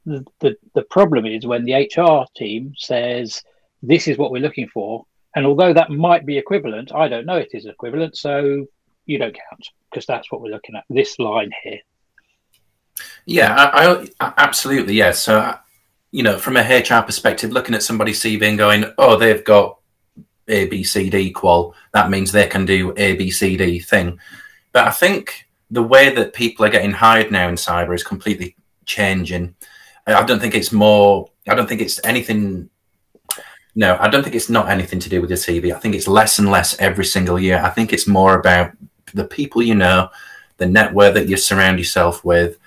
[0.05, 3.43] The, the, the problem is when the HR team says
[3.83, 7.37] this is what we're looking for, and although that might be equivalent, I don't know
[7.37, 8.65] it is equivalent, so
[9.05, 10.85] you don't count because that's what we're looking at.
[10.89, 11.79] This line here.
[13.25, 15.23] Yeah, I, I absolutely yes.
[15.23, 15.55] So
[16.11, 19.79] you know, from a HR perspective, looking at somebody's CV and going, oh, they've got
[20.47, 24.19] A, B, C, D qual, that means they can do A, B, C, D thing.
[24.71, 28.55] But I think the way that people are getting hired now in cyber is completely
[28.85, 29.55] changing.
[30.05, 32.69] I don't think it's more, I don't think it's anything
[33.73, 35.73] no, I don't think it's not anything to do with your CV.
[35.73, 37.61] I think it's less and less every single year.
[37.63, 38.71] I think it's more about
[39.13, 40.09] the people you know,
[40.57, 42.57] the network that you surround yourself with,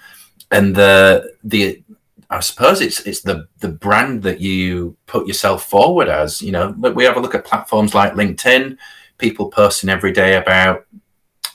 [0.50, 1.82] and the the
[2.30, 6.42] I suppose it's it's the the brand that you put yourself forward as.
[6.42, 8.76] You know, we have a look at platforms like LinkedIn,
[9.18, 10.86] people posting every day about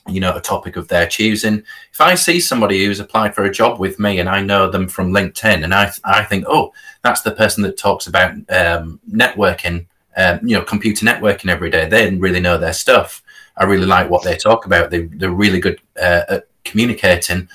[0.08, 1.64] you know a topic of their choosing.
[1.92, 4.88] If I see somebody who's applied for a job with me and I know them
[4.88, 9.88] from LinkedIn, and I I think, oh, that's the person that talks about um, networking,
[10.18, 11.88] um, you know, computer networking every day.
[11.88, 13.24] They really know their stuff.
[13.58, 14.90] I really like what they talk about.
[14.92, 17.50] They they're really good uh, at communicating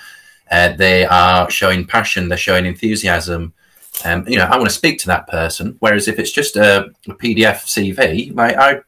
[0.50, 3.52] uh, they are showing passion, they're showing enthusiasm.
[4.04, 5.76] Um, you know, I want to speak to that person.
[5.78, 8.80] Whereas if it's just a, a PDF CV, like I,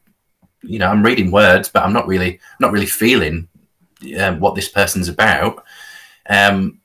[0.63, 3.49] you know, I'm reading words, but I'm not really, not really feeling
[4.19, 5.65] um, what this person's about.
[6.29, 6.81] Um,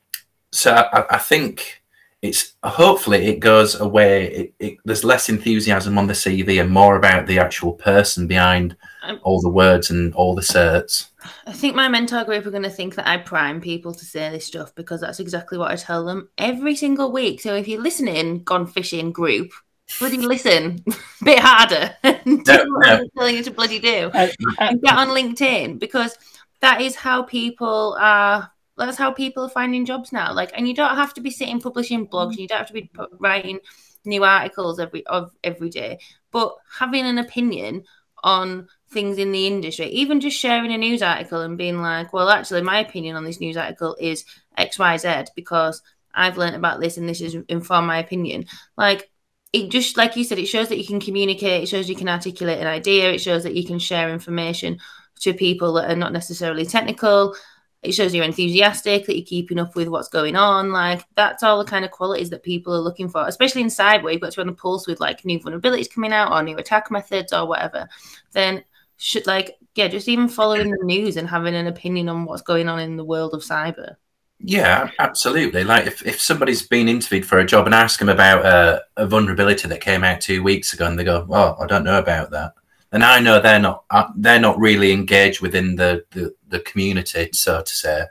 [0.52, 1.81] so I, I, think
[2.22, 4.32] it's hopefully it goes away.
[4.32, 8.76] It, it, there's less enthusiasm on the CV and more about the actual person behind
[9.04, 11.08] um, all the words and all the certs.
[11.48, 14.30] I think my mentor group are going to think that I prime people to say
[14.30, 17.42] this stuff because that's exactly what I tell them every single week.
[17.42, 19.52] So if you're listening, Gone Fishing group,
[20.00, 22.94] bloody listen a bit harder and do no, what no.
[22.98, 24.12] I'm telling you to bloody do.
[24.14, 24.28] Uh,
[24.60, 26.18] and get on LinkedIn because
[26.60, 28.51] that is how people are.
[28.78, 30.34] That's how people are finding jobs now.
[30.34, 32.34] Like, and you don't have to be sitting publishing blogs.
[32.34, 32.40] Mm.
[32.40, 33.60] You don't have to be writing
[34.06, 36.00] new articles every of every day.
[36.32, 37.84] But having an opinion
[38.24, 42.30] on things in the industry, even just sharing a news article and being like, well,
[42.30, 44.26] actually, my opinion on this news article is
[44.58, 45.82] XYZ because
[46.14, 48.46] I've learned about this and this has informed my opinion.
[48.78, 49.10] Like,
[49.54, 52.10] it just, like you said, it shows that you can communicate, it shows you can
[52.10, 54.80] articulate an idea, it shows that you can share information
[55.22, 57.36] to people that are not necessarily technical.
[57.84, 60.72] It shows you're enthusiastic, that you're keeping up with what's going on.
[60.72, 64.12] Like that's all the kind of qualities that people are looking for, especially in cyber.
[64.12, 66.58] You've got to be on the pulse with like new vulnerabilities coming out or new
[66.58, 67.90] attack methods or whatever.
[68.34, 68.64] Then
[68.98, 72.68] should like yeah, just even following the news and having an opinion on what's going
[72.68, 73.96] on in the world of cyber.
[74.44, 75.64] Yeah, absolutely.
[75.64, 79.08] Like if, if somebody's been interviewed for a job and ask them about a, a
[79.08, 82.32] vulnerability that came out two weeks ago, and they go, "Well, I don't know about
[82.32, 82.54] that,"
[82.92, 87.30] and I know they're not uh, they're not really engaged within the, the the community,
[87.34, 88.06] so to say.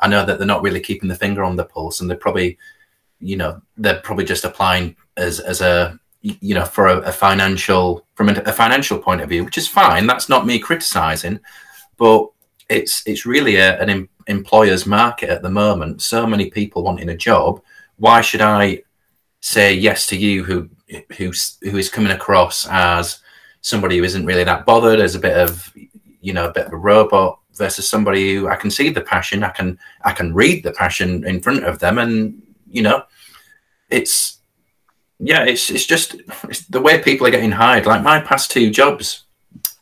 [0.00, 2.58] I know that they're not really keeping the finger on the pulse, and they're probably,
[3.20, 8.06] you know, they're probably just applying as as a you know for a, a financial
[8.14, 10.06] from a, financial point of view, which is fine.
[10.06, 11.38] That's not me criticizing,
[11.96, 12.28] but
[12.68, 16.02] it's it's really a, an em, employer's market at the moment.
[16.02, 17.62] So many people wanting a job.
[17.96, 18.82] Why should I
[19.40, 20.68] say yes to you who
[21.16, 23.20] who who is coming across as
[23.64, 25.72] somebody who isn't really that bothered, as a bit of
[26.20, 29.42] you know a bit of a robot versus somebody who I can see the passion,
[29.42, 33.02] I can I can read the passion in front of them, and you know,
[33.90, 34.38] it's
[35.18, 37.86] yeah, it's it's just it's the way people are getting hired.
[37.86, 39.24] Like my past two jobs,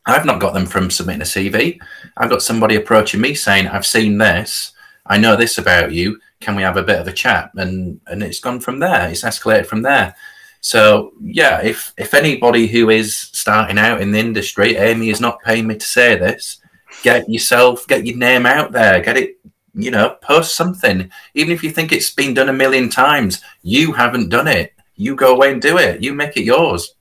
[0.07, 1.79] I've not got them from submitting a CV.
[2.17, 4.73] I've got somebody approaching me saying, "I've seen this.
[5.07, 6.21] I know this about you.
[6.41, 9.09] Can we have a bit of a chat?" And and it's gone from there.
[9.09, 10.15] It's escalated from there.
[10.63, 15.43] So yeah, if if anybody who is starting out in the industry, Amy is not
[15.43, 16.59] paying me to say this.
[17.03, 19.39] Get yourself, get your name out there, get it
[19.75, 21.11] you know, post something.
[21.35, 25.17] Even if you think it's been done a million times, you haven't done it You
[25.17, 26.03] go away and do it.
[26.03, 26.95] You make it yours.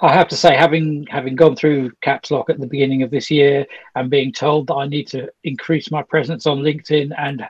[0.00, 3.30] I have to say, having having gone through caps lock at the beginning of this
[3.30, 7.44] year and being told that I need to increase my presence on LinkedIn and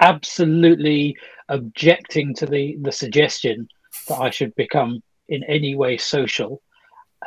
[0.00, 1.16] absolutely
[1.50, 3.68] objecting to the the suggestion
[4.08, 6.62] that I should become in any way social,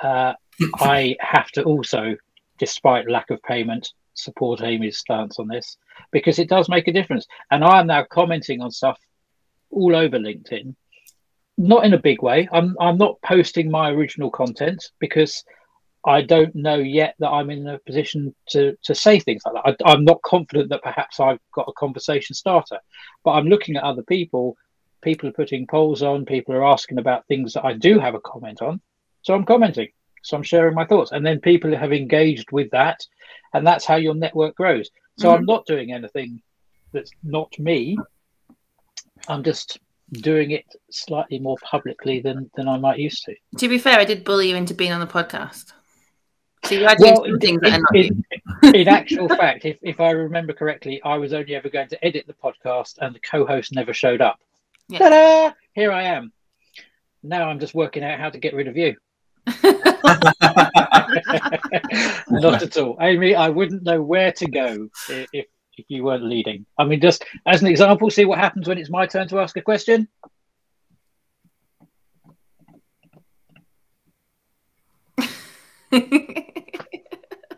[0.02, 0.34] uh,
[0.76, 2.16] I have to also,
[2.58, 5.78] despite lack of payment, support Amy's stance on this
[6.12, 7.28] because it does make a difference.
[7.52, 9.00] And I am now commenting on stuff
[9.70, 10.76] all over LinkedIn,
[11.58, 12.48] not in a big way.
[12.52, 15.44] I'm I'm not posting my original content because
[16.06, 19.86] I don't know yet that I'm in a position to to say things like that.
[19.86, 22.80] I, I'm not confident that perhaps I've got a conversation starter,
[23.24, 24.58] but I'm looking at other people.
[25.02, 26.26] People are putting polls on.
[26.26, 28.82] People are asking about things that I do have a comment on,
[29.22, 29.90] so I'm commenting.
[30.24, 33.06] So I'm sharing my thoughts, and then people have engaged with that,
[33.54, 34.90] and that's how your network grows.
[35.18, 35.38] So mm-hmm.
[35.38, 36.42] I'm not doing anything
[36.92, 37.98] that's not me.
[39.28, 39.80] I'm just
[40.12, 43.36] doing it slightly more publicly than than I might used to.
[43.58, 45.74] To be fair, I did bully you into being on the podcast.
[46.64, 48.26] So you are doing well, some things that are not in,
[48.64, 52.06] in, in actual fact, if, if I remember correctly, I was only ever going to
[52.06, 54.40] edit the podcast and the co-host never showed up.
[54.90, 55.00] Yeah.
[55.00, 55.54] Ta-da!
[55.74, 56.34] Here I am.
[57.24, 58.98] Now I'm just working out how to get rid of you.
[62.30, 62.98] Not at all.
[63.02, 65.46] Amy, I wouldn't know where to go if,
[65.78, 66.66] if you weren't leading.
[66.78, 69.56] I mean, just as an example, see what happens when it's my turn to ask
[69.56, 70.10] a question.
[75.92, 76.02] there.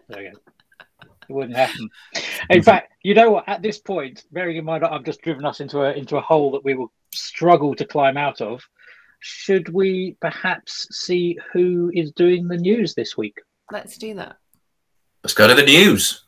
[0.10, 1.90] It wouldn't happen.
[2.50, 3.48] In fact, you know what?
[3.48, 6.22] At this point, bearing in mind that I've just driven us into a into a
[6.22, 8.62] hole that we will struggle to climb out of,
[9.20, 13.40] should we perhaps see who is doing the news this week?
[13.72, 14.38] Let's do that.
[15.24, 16.24] Let's go to the news.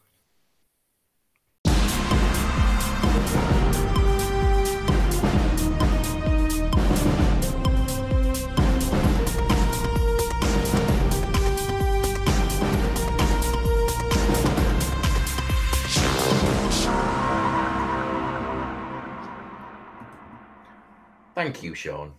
[21.34, 22.14] Thank you, Sean.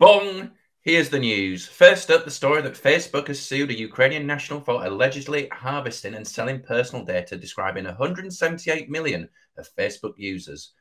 [0.00, 0.52] Bong!
[0.80, 1.66] Here's the news.
[1.66, 6.26] First up, the story that Facebook has sued a Ukrainian national for allegedly harvesting and
[6.26, 10.72] selling personal data describing 178 million of Facebook users.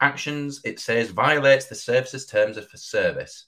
[0.00, 3.46] Actions, it says, violates the service's terms of service.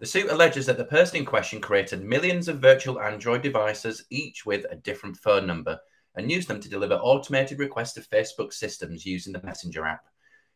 [0.00, 4.44] The suit alleges that the person in question created millions of virtual Android devices, each
[4.44, 5.78] with a different phone number,
[6.16, 10.06] and used them to deliver automated requests to Facebook systems using the Messenger app.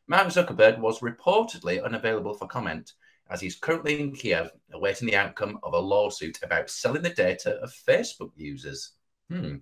[0.08, 2.94] Mark Zuckerberg was reportedly unavailable for comment
[3.30, 7.52] as he's currently in Kiev awaiting the outcome of a lawsuit about selling the data
[7.62, 8.92] of Facebook users.
[9.30, 9.56] Hmm.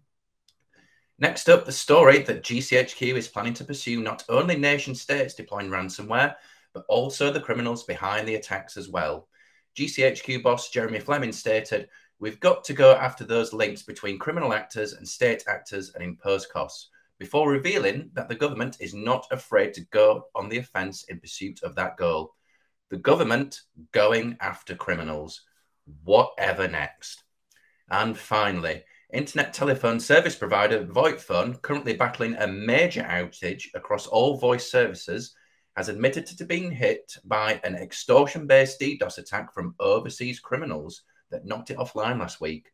[1.19, 5.69] Next up, the story that GCHQ is planning to pursue not only nation states deploying
[5.69, 6.35] ransomware,
[6.73, 9.29] but also the criminals behind the attacks as well.
[9.77, 14.95] GCHQ boss Jeremy Fleming stated, We've got to go after those links between criminal actors
[14.95, 19.87] and state actors and impose costs, before revealing that the government is not afraid to
[19.91, 22.35] go on the offence in pursuit of that goal
[22.91, 23.61] the government
[23.93, 25.43] going after criminals.
[26.05, 27.23] Whatever next?
[27.91, 34.71] And finally, internet telephone service provider Voipfone, currently battling a major outage across all voice
[34.71, 35.35] services,
[35.77, 41.47] has admitted to being hit by an extortion based DDoS attack from overseas criminals that
[41.47, 42.73] knocked it offline last week.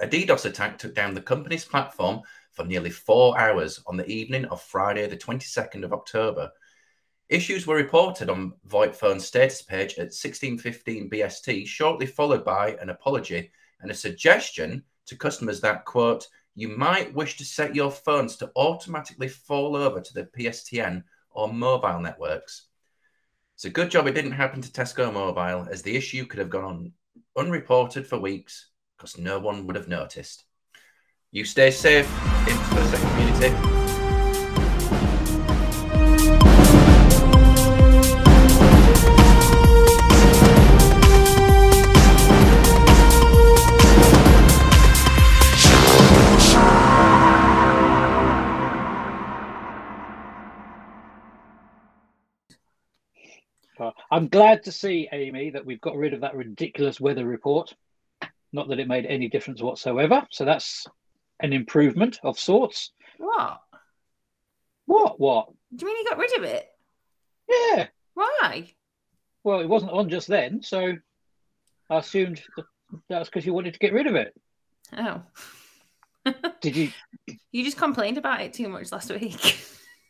[0.00, 4.46] A DDoS attack took down the company's platform for nearly four hours on the evening
[4.46, 6.50] of Friday, the 22nd of October,
[7.28, 13.50] Issues were reported on Voipfone's status page at 1615 BST, shortly followed by an apology
[13.80, 18.50] and a suggestion to customers that, quote, you might wish to set your phones to
[18.54, 22.66] automatically fall over to the PSTN or mobile networks.
[23.56, 26.50] It's a good job it didn't happen to Tesco Mobile, as the issue could have
[26.50, 26.92] gone on
[27.36, 30.44] unreported for weeks because no one would have noticed.
[31.32, 32.06] You stay safe,
[32.46, 33.85] InfoSec community.
[54.10, 57.74] I'm glad to see, Amy, that we've got rid of that ridiculous weather report.
[58.52, 60.26] Not that it made any difference whatsoever.
[60.30, 60.86] So that's
[61.40, 62.92] an improvement of sorts.
[63.18, 63.60] What?
[64.86, 65.18] What?
[65.18, 65.48] What?
[65.74, 66.68] Do you mean you got rid of it?
[67.48, 67.86] Yeah.
[68.14, 68.72] Why?
[69.44, 70.94] Well, it wasn't on just then, so
[71.90, 72.42] I assumed
[73.08, 74.34] that was because you wanted to get rid of it.
[74.96, 75.22] Oh.
[76.60, 76.90] Did you?
[77.50, 79.58] You just complained about it too much last week.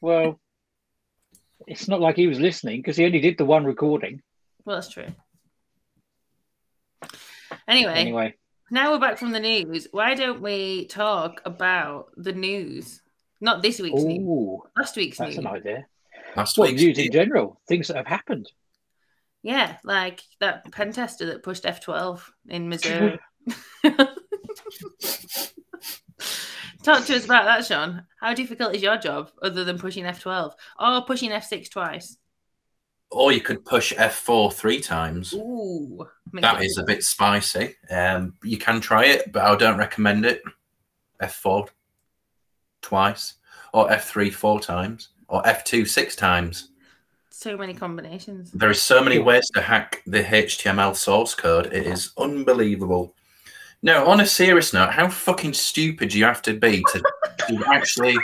[0.03, 0.39] Well,
[1.67, 4.23] it's not like he was listening because he only did the one recording.
[4.65, 5.07] Well, that's true.
[7.69, 8.35] Anyway, Anyway,
[8.71, 9.89] now we're back from the news.
[9.91, 13.01] Why don't we talk about the news?
[13.41, 15.39] Not this week's news, last week's that's news.
[15.39, 15.87] an idea.
[16.37, 18.51] Last Well, week, news in general, things that have happened.
[19.43, 23.19] Yeah, like that pen tester that pushed F12 in Missouri.
[26.83, 28.05] Talk to us about that, Sean.
[28.21, 32.17] How difficult is your job other than pushing F12 or pushing F6 twice?
[33.13, 35.33] or you could push F4 three times.
[35.33, 37.77] Ooh, That is a bit spicy.
[37.89, 40.43] Um, you can try it, but I don't recommend it.
[41.23, 41.69] F4
[42.83, 43.35] twice,
[43.73, 46.71] or F3 four times, or F2 six times.
[47.31, 48.51] so many combinations.
[48.51, 51.67] There is so many ways to hack the HTML source code.
[51.73, 53.15] It is unbelievable.
[53.83, 57.03] No, on a serious note, how fucking stupid do you have to be to,
[57.49, 58.17] to actually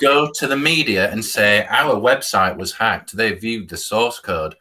[0.00, 3.16] go to the media and say our website was hacked?
[3.16, 4.54] They viewed the source code.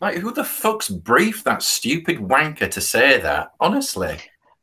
[0.00, 3.52] Like, who the fuck's briefed that stupid wanker to say that?
[3.60, 4.18] Honestly,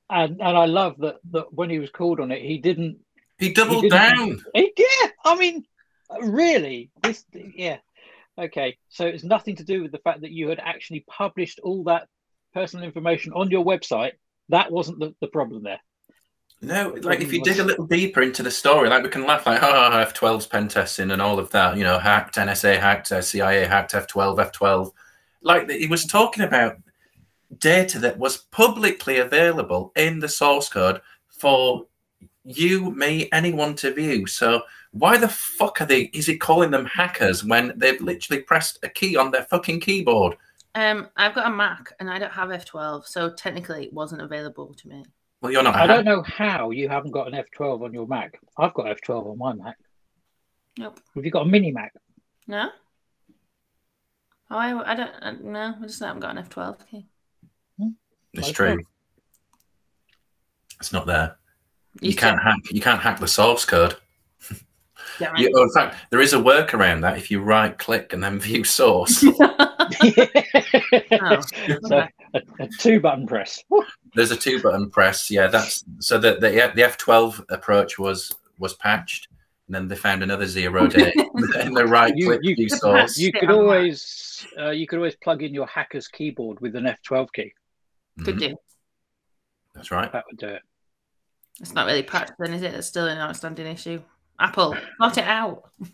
[0.10, 2.98] And and I love that that when he was called on it, he didn't.
[3.40, 4.44] he doubled didn't- down.
[4.54, 5.64] He, yeah, I mean,
[6.22, 7.24] really, this.
[7.34, 7.78] Yeah,
[8.38, 8.78] okay.
[8.90, 12.08] So it's nothing to do with the fact that you had actually published all that
[12.54, 14.14] personal information on your website.
[14.50, 15.80] That wasn't the, the problem there.
[16.62, 19.46] No, like if you dig a little deeper into the story, like we can laugh
[19.46, 23.22] like, oh, F12's pen testing and all of that, you know, hacked, NSA hacked, uh,
[23.22, 24.92] CIA hacked, F12, F12.
[25.44, 26.78] Like he was talking about
[27.60, 31.86] data that was publicly available in the source code for
[32.44, 34.26] you, me, anyone to view.
[34.26, 36.04] So why the fuck are they?
[36.14, 40.38] Is he calling them hackers when they've literally pressed a key on their fucking keyboard?
[40.78, 44.76] Um, I've got a Mac and I don't have F12, so technically it wasn't available
[44.76, 45.04] to me.
[45.42, 45.74] Well, you're not.
[45.74, 45.94] a I hacker.
[45.94, 48.40] don't know how you haven't got an F12 on your Mac.
[48.60, 49.76] I've got F12 on my Mac.
[50.78, 51.00] Nope.
[51.16, 51.94] Have you got a mini Mac?
[52.48, 52.70] No.
[54.52, 55.12] Oh, I, I don't.
[55.22, 56.82] uh, No, I just haven't got an F12.
[56.84, 57.06] Okay.
[58.34, 58.78] It's true.
[60.80, 61.38] It's not there.
[62.02, 62.60] You, You can't hack.
[62.70, 63.96] You can't hack the source code.
[65.20, 65.40] Yeah, right.
[65.40, 68.40] You, oh, in fact, there is a workaround that if you right click and then
[68.40, 69.24] view source,
[69.80, 71.42] Oh,
[71.88, 71.98] so
[72.34, 73.64] a, a two button press.
[74.16, 75.30] there's a two button press.
[75.32, 79.28] Yeah, that's so that the, the F12 approach was was patched,
[79.68, 81.14] and then they found another zero day
[81.62, 83.18] in the right You- click you- view source.
[83.18, 87.34] You could always uh, you could always plug in your hacker's keyboard with an F12
[87.34, 87.54] key.
[88.24, 88.56] Could Mhm, do.
[89.76, 90.12] That's right.
[90.12, 90.62] That would do it.
[91.60, 92.74] It's not really patched, then, is it?
[92.74, 94.02] It's still an outstanding issue.
[94.40, 95.70] Apple, sort it out.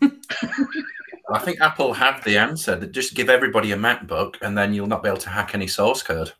[1.32, 2.76] I think Apple have the answer.
[2.76, 5.66] That just give everybody a MacBook, and then you'll not be able to hack any
[5.66, 6.32] source code.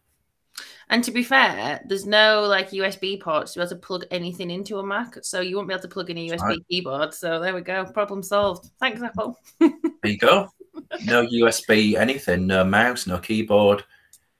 [0.90, 4.50] And to be fair, there's no like USB ports to be able to plug anything
[4.50, 6.58] into a Mac, so you won't be able to plug in a USB right.
[6.70, 7.14] keyboard.
[7.14, 8.70] So there we go, problem solved.
[8.78, 9.38] Thanks, Apple.
[9.58, 9.70] There
[10.04, 10.48] you go.
[11.06, 13.84] No USB, anything, no mouse, no keyboard.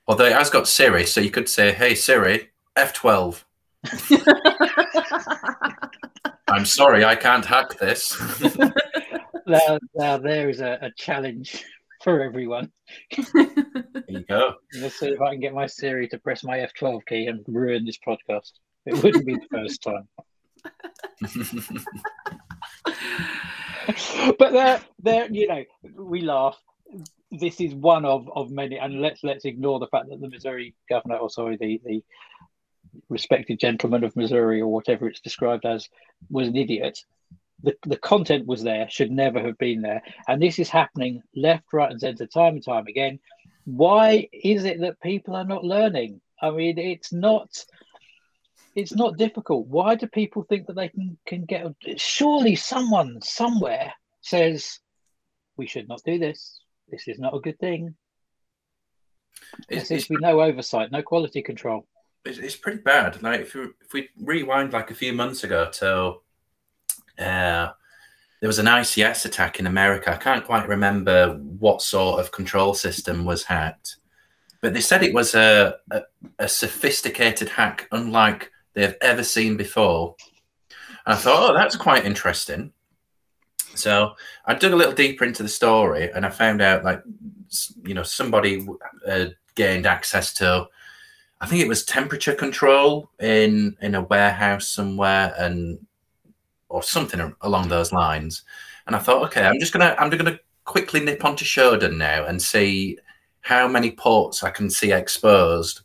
[0.07, 3.43] Although it has got Siri, so you could say, "Hey Siri, F12."
[6.49, 8.21] I'm sorry, I can't hack this.
[9.47, 11.65] Now, now there is a, a challenge
[12.03, 12.73] for everyone.
[13.17, 14.55] there you go.
[14.81, 17.85] Let's see if I can get my Siri to press my F12 key and ruin
[17.85, 18.53] this podcast.
[18.87, 20.09] It wouldn't be the first time.
[24.39, 25.65] but there, there, you know,
[25.97, 26.59] we laugh.
[27.31, 30.75] This is one of, of many, and let's let's ignore the fact that the Missouri
[30.89, 32.05] governor, or sorry, the the
[33.09, 35.89] respected gentleman of Missouri, or whatever it's described as,
[36.31, 36.99] was an idiot.
[37.67, 41.65] The, the content was there, should never have been there, and this is happening left,
[41.73, 43.19] right, and centre, time and time again.
[43.65, 46.21] Why is it that people are not learning?
[46.41, 47.49] I mean, it's not
[48.75, 49.67] it's not difficult.
[49.69, 51.63] Why do people think that they can can get?
[51.97, 54.81] Surely someone somewhere says
[55.57, 56.61] we should not do this.
[56.89, 57.95] This is not a good thing.
[59.69, 61.87] There It's, seems to be no oversight, no quality control.
[62.25, 63.23] it's, it's pretty bad.
[63.23, 66.17] Like if you, if we rewind like a few months ago to
[67.19, 67.73] uh,
[68.41, 70.13] there was an ICS attack in America.
[70.13, 73.97] I can't quite remember what sort of control system was hacked,
[74.61, 76.03] but they said it was a, a,
[76.39, 80.17] a sophisticated hack, unlike they've ever seen before.
[81.07, 82.73] And I thought, oh, that's quite interesting.
[83.75, 84.15] So
[84.47, 87.03] I dug a little deeper into the story, and I found out, like,
[87.85, 88.67] you know, somebody
[89.07, 90.67] uh, gained access to,
[91.41, 95.79] I think it was temperature control in in a warehouse somewhere, and
[96.75, 98.43] or something along those lines.
[98.87, 102.43] And I thought, okay, I'm just gonna I'm gonna quickly nip onto Shodan now and
[102.43, 102.99] see
[103.43, 105.83] how many ports I can see exposed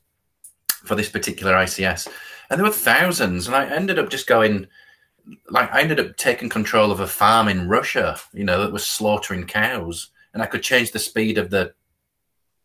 [0.84, 2.08] for this particular ICS.
[2.50, 4.68] And there were thousands, and I ended up just going
[5.52, 8.84] like I ended up taking control of a farm in Russia, you know, that was
[8.84, 11.74] slaughtering cows, and I could change the speed of the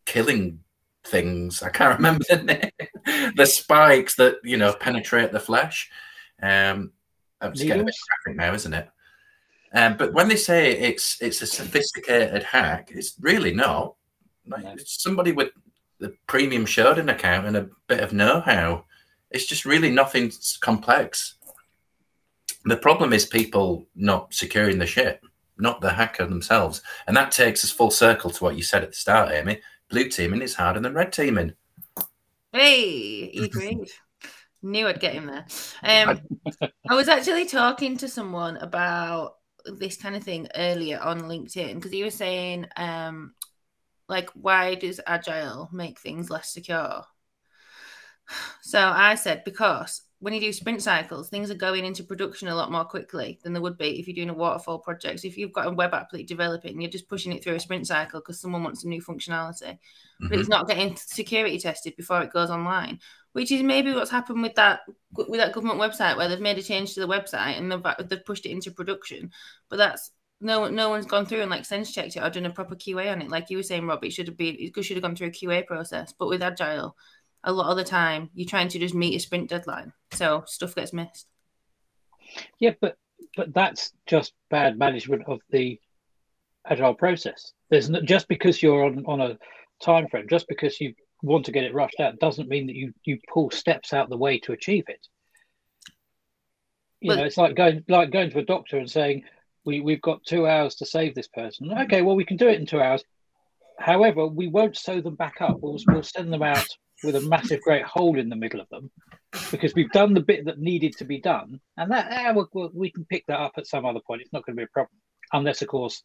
[0.06, 0.60] killing
[1.04, 1.62] things.
[1.62, 3.32] I can't remember the name.
[3.36, 5.90] the spikes that you know penetrate the flesh.
[6.42, 6.92] Um,
[7.44, 8.88] I'm just getting a bit graphic now, isn't it?
[9.72, 13.96] Um, but when they say it's it's a sophisticated hack, it's really not.
[14.46, 15.50] Like, it's somebody with
[15.98, 18.84] the premium Shodan account and a bit of know-how.
[19.30, 20.30] It's just really nothing
[20.60, 21.34] complex.
[22.64, 25.20] The problem is people not securing the shit,
[25.58, 28.90] not the hacker themselves, and that takes us full circle to what you said at
[28.90, 29.60] the start, Amy.
[29.90, 31.54] Blue teaming is harder than red teaming.
[32.52, 33.90] Hey, you agreed.
[34.64, 35.44] Knew I'd get him there.
[35.82, 36.20] Um,
[36.88, 39.34] I was actually talking to someone about
[39.66, 43.34] this kind of thing earlier on LinkedIn because he was saying, um,
[44.08, 47.04] like, why does Agile make things less secure?
[48.62, 52.54] So I said, because when you do sprint cycles, things are going into production a
[52.54, 55.20] lot more quickly than they would be if you're doing a waterfall project.
[55.20, 57.56] So if you've got a web app that you're developing, you're just pushing it through
[57.56, 60.28] a sprint cycle because someone wants some new functionality, mm-hmm.
[60.28, 63.00] but it's not getting security tested before it goes online.
[63.34, 64.80] Which is maybe what's happened with that
[65.12, 67.94] with that government website where they've made a change to the website and they've, uh,
[68.08, 69.32] they've pushed it into production.
[69.68, 72.50] But that's no no one's gone through and like sense checked it or done a
[72.50, 73.30] proper QA on it.
[73.30, 75.30] Like you were saying, Rob, it should have been it should have gone through a
[75.30, 76.14] QA process.
[76.16, 76.96] But with Agile,
[77.42, 80.74] a lot of the time you're trying to just meet a sprint deadline, so stuff
[80.74, 81.26] gets missed.
[82.58, 82.96] Yeah, but
[83.36, 85.80] but that's just bad management of the
[86.66, 87.52] agile process.
[87.70, 89.38] There's no, just because you're on on a
[89.82, 90.94] time frame, just because you
[91.24, 94.16] want to get it rushed out, doesn't mean that you you pull steps out the
[94.16, 95.06] way to achieve it.
[97.00, 99.24] You but, know, it's like going like going to a doctor and saying,
[99.64, 102.60] "We we've got two hours to save this person." Okay, well we can do it
[102.60, 103.04] in two hours.
[103.78, 105.58] However, we won't sew them back up.
[105.60, 106.68] We'll, we'll send them out
[107.02, 108.90] with a massive, great hole in the middle of them
[109.50, 112.90] because we've done the bit that needed to be done, and that eh, we'll, we
[112.90, 114.22] can pick that up at some other point.
[114.22, 114.96] It's not going to be a problem,
[115.32, 116.02] unless, of course,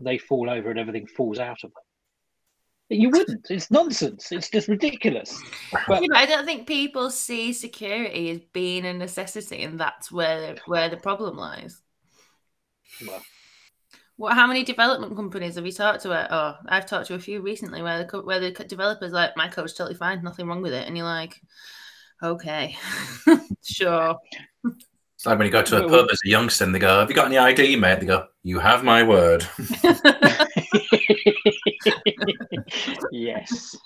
[0.00, 1.82] they fall over and everything falls out of them.
[2.90, 3.50] You wouldn't.
[3.50, 4.32] It's nonsense.
[4.32, 5.42] It's just ridiculous.
[5.86, 10.10] But, yeah, but I don't think people see security as being a necessity, and that's
[10.10, 11.82] where where the problem lies.
[13.06, 13.22] Well,
[14.16, 14.34] what?
[14.34, 16.34] How many development companies have you talked to?
[16.34, 19.74] Oh, I've talked to a few recently where the where the developers like my code's
[19.74, 21.40] totally fine, nothing wrong with it, and you're like,
[22.22, 22.74] okay,
[23.62, 24.16] sure.
[25.18, 27.10] It's like when you go to a pub as a youngster and they go, "Have
[27.10, 29.44] you got any ID, mate?" They go, "You have my word."
[33.10, 33.76] yes,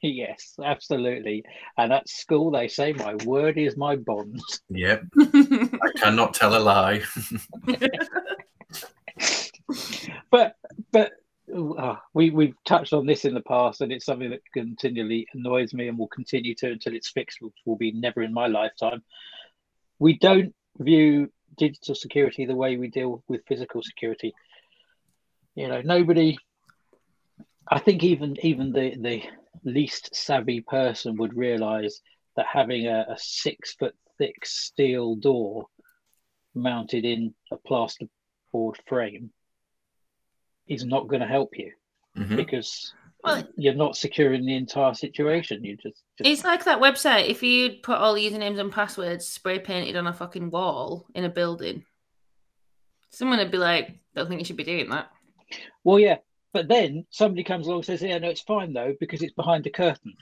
[0.00, 1.44] yes, absolutely.
[1.76, 4.40] And at school, they say, "My word is my bond."
[4.70, 7.02] Yep, I cannot tell a lie
[10.30, 10.56] but
[10.92, 11.12] but
[11.54, 15.74] uh, we we've touched on this in the past, and it's something that continually annoys
[15.74, 19.02] me and will continue to until it's fixed, which will be never in my lifetime.
[19.98, 24.34] We don't view digital security the way we deal with physical security.
[25.54, 26.36] You know, nobody.
[27.68, 29.22] I think even even the the
[29.64, 32.00] least savvy person would realize
[32.36, 35.66] that having a, a six foot thick steel door
[36.54, 39.30] mounted in a plasterboard frame
[40.66, 41.72] is not going to help you
[42.16, 42.36] mm-hmm.
[42.36, 42.92] because
[43.24, 45.64] well, you're not securing the entire situation.
[45.64, 47.28] You just, just, it's like that website.
[47.28, 51.30] If you put all usernames and passwords spray painted on a fucking wall in a
[51.30, 51.84] building,
[53.10, 55.10] someone would be like, I "Don't think you should be doing that."
[55.84, 56.18] Well, yeah,
[56.52, 59.64] but then somebody comes along and says, "Yeah, no, it's fine though because it's behind
[59.64, 60.14] the curtain."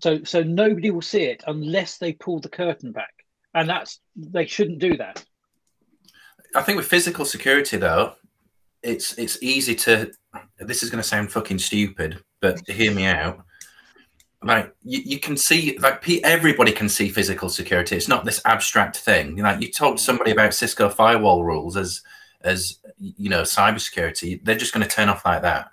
[0.00, 3.12] So, so nobody will see it unless they pull the curtain back,
[3.54, 5.24] and that's they shouldn't do that.
[6.54, 8.14] I think with physical security, though,
[8.84, 10.12] it's it's easy to.
[10.58, 13.44] This is going to sound fucking stupid, but hear me out.
[14.42, 17.96] Like you, you can see, like everybody can see physical security.
[17.96, 19.36] It's not this abstract thing.
[19.36, 22.02] Like you told somebody about Cisco firewall rules as
[22.42, 25.70] as you know cybersecurity, they're just going to turn off like that.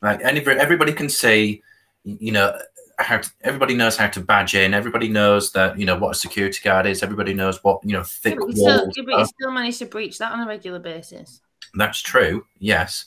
[0.00, 1.62] Like anybody, everybody can see,
[2.04, 2.56] you know,
[2.98, 4.72] how to, everybody knows how to badge in.
[4.72, 7.02] Everybody knows that you know what a security guard is.
[7.02, 8.60] Everybody knows what you know thick yeah, but walls.
[8.60, 11.40] Still, yeah, but you still manage to breach that on a regular basis.
[11.74, 12.46] That's true.
[12.58, 13.06] Yes,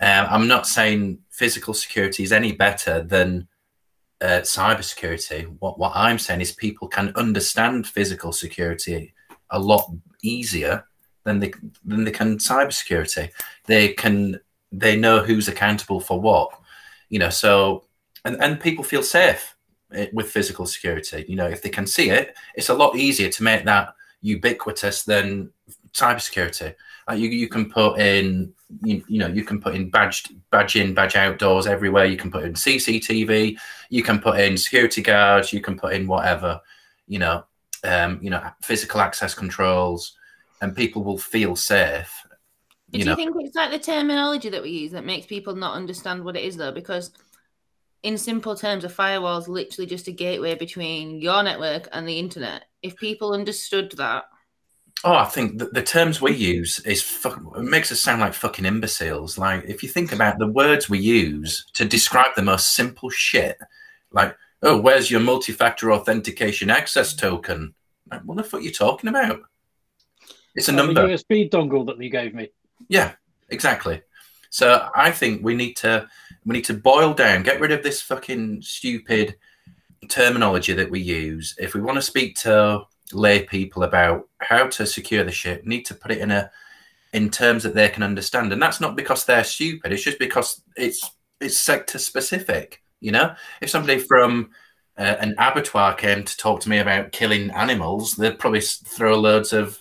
[0.00, 3.48] um, I'm not saying physical security is any better than
[4.20, 5.56] uh, cybersecurity.
[5.60, 9.14] What what I'm saying is people can understand physical security
[9.50, 9.90] a lot
[10.22, 10.84] easier
[11.24, 11.52] than they
[11.84, 13.30] than they can cybersecurity.
[13.66, 14.40] They can
[14.72, 16.50] they know who's accountable for what.
[17.08, 17.84] You know, so
[18.24, 19.56] and and people feel safe
[19.94, 21.24] eh, with physical security.
[21.28, 25.04] You know, if they can see it, it's a lot easier to make that ubiquitous
[25.04, 25.50] than
[25.92, 26.74] cybersecurity.
[27.08, 30.76] Uh, you you can put in you, you know you can put in badge badge
[30.76, 32.04] in badge outdoors everywhere.
[32.04, 33.58] You can put in CCTV.
[33.88, 35.52] You can put in security guards.
[35.52, 36.60] You can put in whatever.
[37.06, 37.44] You know,
[37.84, 40.16] um, you know, physical access controls,
[40.60, 42.24] and people will feel safe.
[42.92, 45.76] You Do you think it's like the terminology that we use that makes people not
[45.76, 46.72] understand what it is, though?
[46.72, 47.12] Because
[48.02, 52.18] in simple terms, a firewall is literally just a gateway between your network and the
[52.18, 52.64] internet.
[52.82, 54.24] If people understood that,
[55.02, 58.34] Oh, I think the, the terms we use is fuck, it makes us sound like
[58.34, 59.38] fucking imbeciles.
[59.38, 63.56] Like if you think about the words we use to describe the most simple shit,
[64.12, 67.74] like oh, where's your multi-factor authentication access token?
[68.10, 69.40] Like, what the fuck are you talking about?
[70.54, 71.06] It's a number.
[71.06, 72.50] The USB dongle that you gave me.
[72.88, 73.12] Yeah,
[73.48, 74.02] exactly.
[74.50, 76.08] So I think we need to
[76.44, 79.36] we need to boil down, get rid of this fucking stupid
[80.08, 81.54] terminology that we use.
[81.58, 82.82] If we want to speak to
[83.12, 86.50] lay people about how to secure the ship need to put it in a
[87.12, 88.52] in terms that they can understand.
[88.52, 89.92] And that's not because they're stupid.
[89.92, 92.82] It's just because it's it's sector specific.
[93.00, 94.50] You know, if somebody from
[94.96, 99.52] uh, an abattoir came to talk to me about killing animals, they'd probably throw loads
[99.52, 99.79] of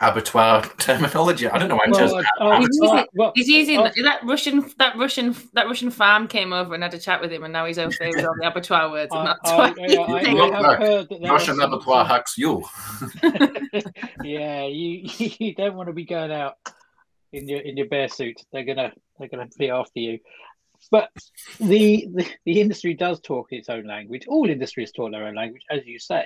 [0.00, 1.48] abattoir terminology.
[1.48, 3.78] I don't know why I'm just Well, I- I- oh, He's using- well, he's using
[3.80, 3.90] Oh.
[4.04, 7.42] that Russian that Russian that Russian farm came over and had a chat with him,
[7.44, 9.64] and now he's okay with all the abattoir words, and I, that's I, why.
[9.66, 12.64] I, he's I, I have heard that there Russian are some- abattoir hacks you.
[14.22, 16.56] yeah, you you don't want to be going out
[17.32, 18.40] in your in your bear suit.
[18.52, 20.18] They're gonna they're gonna be after you.
[20.90, 21.10] But
[21.58, 24.26] the, the the industry does talk its own language.
[24.28, 26.24] All industries talk their own language, as you say.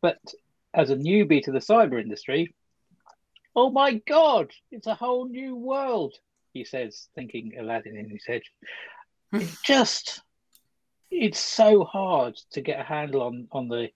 [0.00, 0.18] But
[0.72, 2.54] as a newbie to the cyber industry,
[3.58, 6.14] oh my god, it's a whole new world.
[6.54, 8.42] He says, thinking Aladdin in his head.
[9.32, 10.22] It just
[11.10, 13.88] it's so hard to get a handle on on the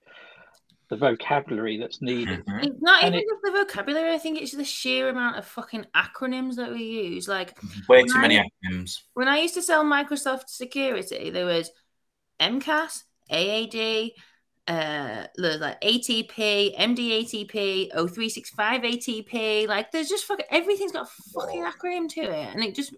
[0.90, 2.44] the vocabulary that's needed.
[2.44, 2.64] Mhm.
[2.66, 4.12] It's not And even it- just the vocabulary.
[4.12, 7.28] I think it's the sheer amount of fucking acronyms that we use.
[7.28, 7.56] Like
[7.88, 8.98] Way too many acronyms.
[9.14, 11.70] when I used to sell Microsoft security, there was
[12.40, 14.12] MCAS, AAD,
[14.68, 18.54] uh, there's like ATP, MDATP, O365
[18.84, 19.68] ATP.
[19.68, 22.94] Like there's just fucking everything's got a fucking acronym to it, and it just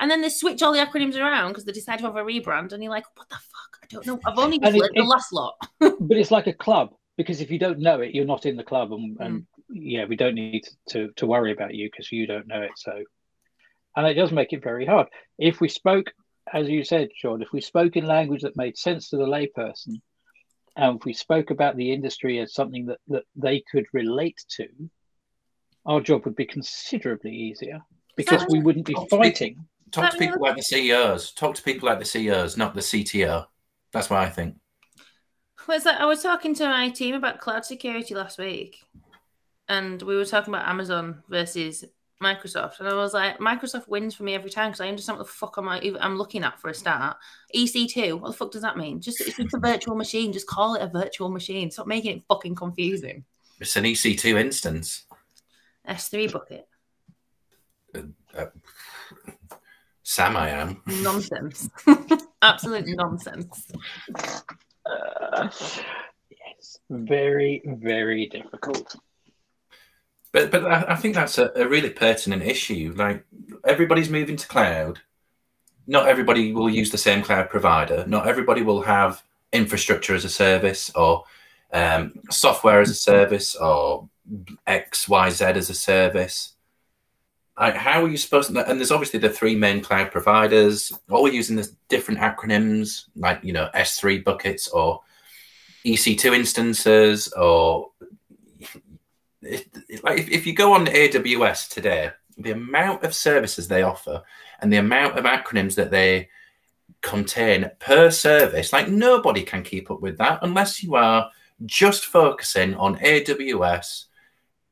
[0.00, 2.72] and then they switch all the acronyms around because they decide to have a rebrand,
[2.72, 3.78] and you're like, what the fuck?
[3.82, 4.20] I don't know.
[4.26, 5.54] I've only just it- the last lot.
[5.80, 8.62] but it's like a club because if you don't know it, you're not in the
[8.64, 9.46] club, and, and Mm.
[9.70, 12.70] yeah, we don't need to to worry about you because you don't know it.
[12.76, 12.92] So,
[13.96, 15.08] and it does make it very hard.
[15.36, 16.12] If we spoke,
[16.54, 20.00] as you said, Sean, if we spoke in language that made sense to the layperson,
[20.78, 24.68] and if we spoke about the industry as something that that they could relate to,
[25.84, 27.80] our job would be considerably easier
[28.16, 29.66] because we wouldn't be Talk to fighting.
[29.90, 31.32] Talk to people like the CEOs.
[31.32, 33.46] Talk to people like the CEOs, not the CTO.
[33.92, 34.56] That's what I think.
[35.66, 38.78] Well, it's like I was talking to my team about cloud security last week,
[39.68, 41.84] and we were talking about Amazon versus
[42.22, 45.26] Microsoft, and I was like, Microsoft wins for me every time because I understand what
[45.26, 47.16] the fuck am I even, I'm looking at for a start.
[47.54, 49.00] EC2, what the fuck does that mean?
[49.00, 50.32] Just it's just a virtual machine.
[50.32, 51.70] Just call it a virtual machine.
[51.70, 53.24] Stop making it fucking confusing.
[53.60, 55.04] It's an EC2 instance.
[55.88, 56.68] S3 bucket,
[60.02, 60.82] Sam, I am.
[60.86, 61.68] nonsense,
[62.42, 63.70] absolute nonsense.
[64.84, 65.48] Uh,
[66.30, 68.96] yes, very very difficult.
[70.32, 72.94] But but I, I think that's a, a really pertinent issue.
[72.96, 73.24] Like
[73.66, 75.00] everybody's moving to cloud.
[75.86, 78.04] Not everybody will use the same cloud provider.
[78.06, 79.22] Not everybody will have
[79.52, 81.24] infrastructure as a service or
[81.72, 84.08] um, software as a service or
[84.66, 86.54] X Y Z as a service.
[87.58, 88.70] Like, how are you supposed to?
[88.70, 93.40] And there's obviously the three main cloud providers, all we're using the different acronyms, like
[93.42, 95.00] you know S3 buckets or
[95.84, 97.90] EC2 instances or
[100.02, 104.22] like if, if you go on AWS today, the amount of services they offer
[104.60, 106.28] and the amount of acronyms that they
[107.00, 111.30] contain per service, like nobody can keep up with that unless you are
[111.66, 114.04] just focusing on AWS.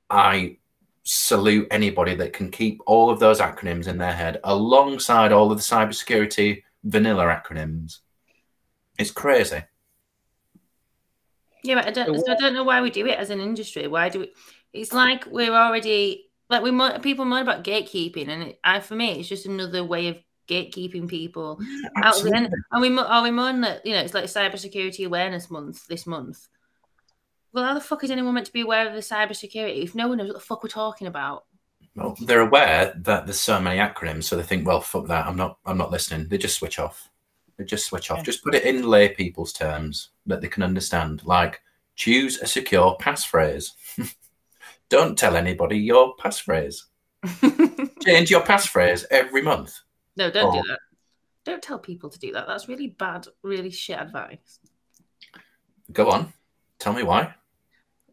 [0.09, 0.59] I
[1.03, 5.59] salute anybody that can keep all of those acronyms in their head alongside all of
[5.59, 7.99] the cybersecurity vanilla acronyms.
[8.99, 9.63] It's crazy.
[11.63, 12.19] Yeah, but I don't.
[12.19, 13.87] So I don't know why we do it as an industry.
[13.89, 14.33] Why do we?
[14.77, 18.95] It's like we're already like we mo- people moan about gatekeeping, and it, I, for
[18.95, 20.19] me, it's just another way of
[20.49, 21.59] gatekeeping people
[21.97, 22.53] out of the end.
[22.71, 26.47] And we are we moan that you know it's like Cybersecurity Awareness Month this month.
[27.53, 30.09] Well, how the fuck is anyone meant to be aware of the cybersecurity if no
[30.09, 31.47] one knows what the fuck we're talking about?
[31.95, 35.27] Well, they're aware that there's so many acronyms, so they think, well, fuck that.
[35.27, 35.59] I'm not.
[35.65, 36.29] I'm not listening.
[36.29, 37.09] They just switch off.
[37.57, 38.19] They just switch off.
[38.19, 38.25] Yeah.
[38.25, 41.25] Just put it in lay people's terms that they can understand.
[41.25, 41.63] Like,
[41.95, 43.71] choose a secure passphrase.
[44.89, 46.77] Don't tell anybody your passphrase.
[48.05, 49.75] Change your passphrase every month.
[50.17, 50.63] no, don't Oh.
[50.63, 50.79] do that.
[51.45, 52.47] Don't tell people to do that.
[52.49, 54.59] That's really bad, really shit advice.
[55.93, 56.33] Go on.
[56.79, 57.35] Tell me why.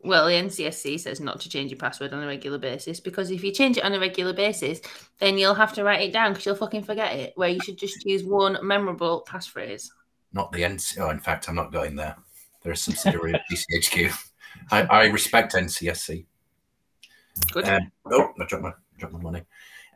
[0.04, 3.44] well, the NCSC says not to change your password on a regular basis because if
[3.44, 4.82] you change it on a regular basis,
[5.20, 7.34] then you'll have to write it down because you'll fucking forget it.
[7.36, 9.90] Where you should just use one memorable passphrase.
[10.34, 11.00] Not the NC.
[11.00, 12.16] Oh, in fact, I'm not going there.
[12.62, 14.14] They're a subsidiary of GCHQ.
[14.72, 16.26] I, I respect NCSC.
[17.52, 17.68] Good.
[17.68, 19.44] Um, oh, I dropped my dropped my money.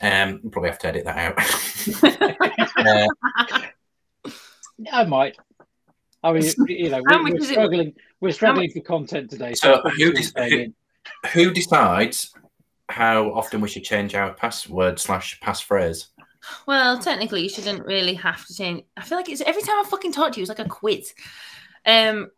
[0.02, 1.38] Um, we'll probably have to edit that out.
[4.26, 4.32] uh,
[4.92, 5.38] I might.
[6.24, 7.94] I mean, you know, we're, we're is it- struggling.
[8.20, 9.54] We're struggling for content today.
[9.54, 10.74] So probably who should is- stay who-
[11.30, 12.34] who decides
[12.90, 16.08] how often we should change our password slash passphrase?
[16.66, 18.84] Well, technically, you shouldn't really have to change.
[18.96, 21.14] I feel like it's every time I fucking talk to you, it's like a quiz.
[21.86, 22.30] Um,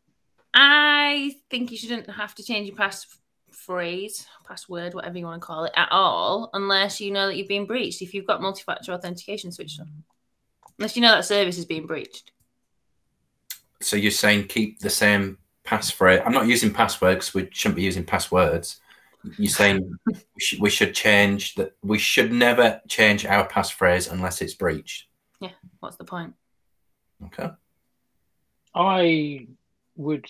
[0.54, 2.76] I think you shouldn't have to change your
[3.60, 7.48] passphrase, password, whatever you want to call it, at all, unless you know that you've
[7.48, 8.02] been breached.
[8.02, 10.04] If you've got multi-factor authentication switched on,
[10.78, 12.32] unless you know that service is being breached.
[13.82, 16.24] So you're saying keep the same passphrase?
[16.26, 17.34] I'm not using passwords.
[17.34, 18.82] We shouldn't be using passwords.
[19.38, 21.76] You're saying we should, we should change that.
[21.84, 25.08] We should never change our passphrase unless it's breached.
[25.40, 25.52] Yeah.
[25.80, 26.34] What's the point?
[27.26, 27.50] Okay.
[28.76, 29.48] I
[29.96, 30.26] would.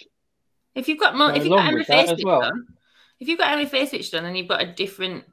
[0.75, 2.51] If you've got mul- Go if you've got along Emily with that as well.
[3.19, 5.25] On, if you've got Emily Face switched on and you've got a different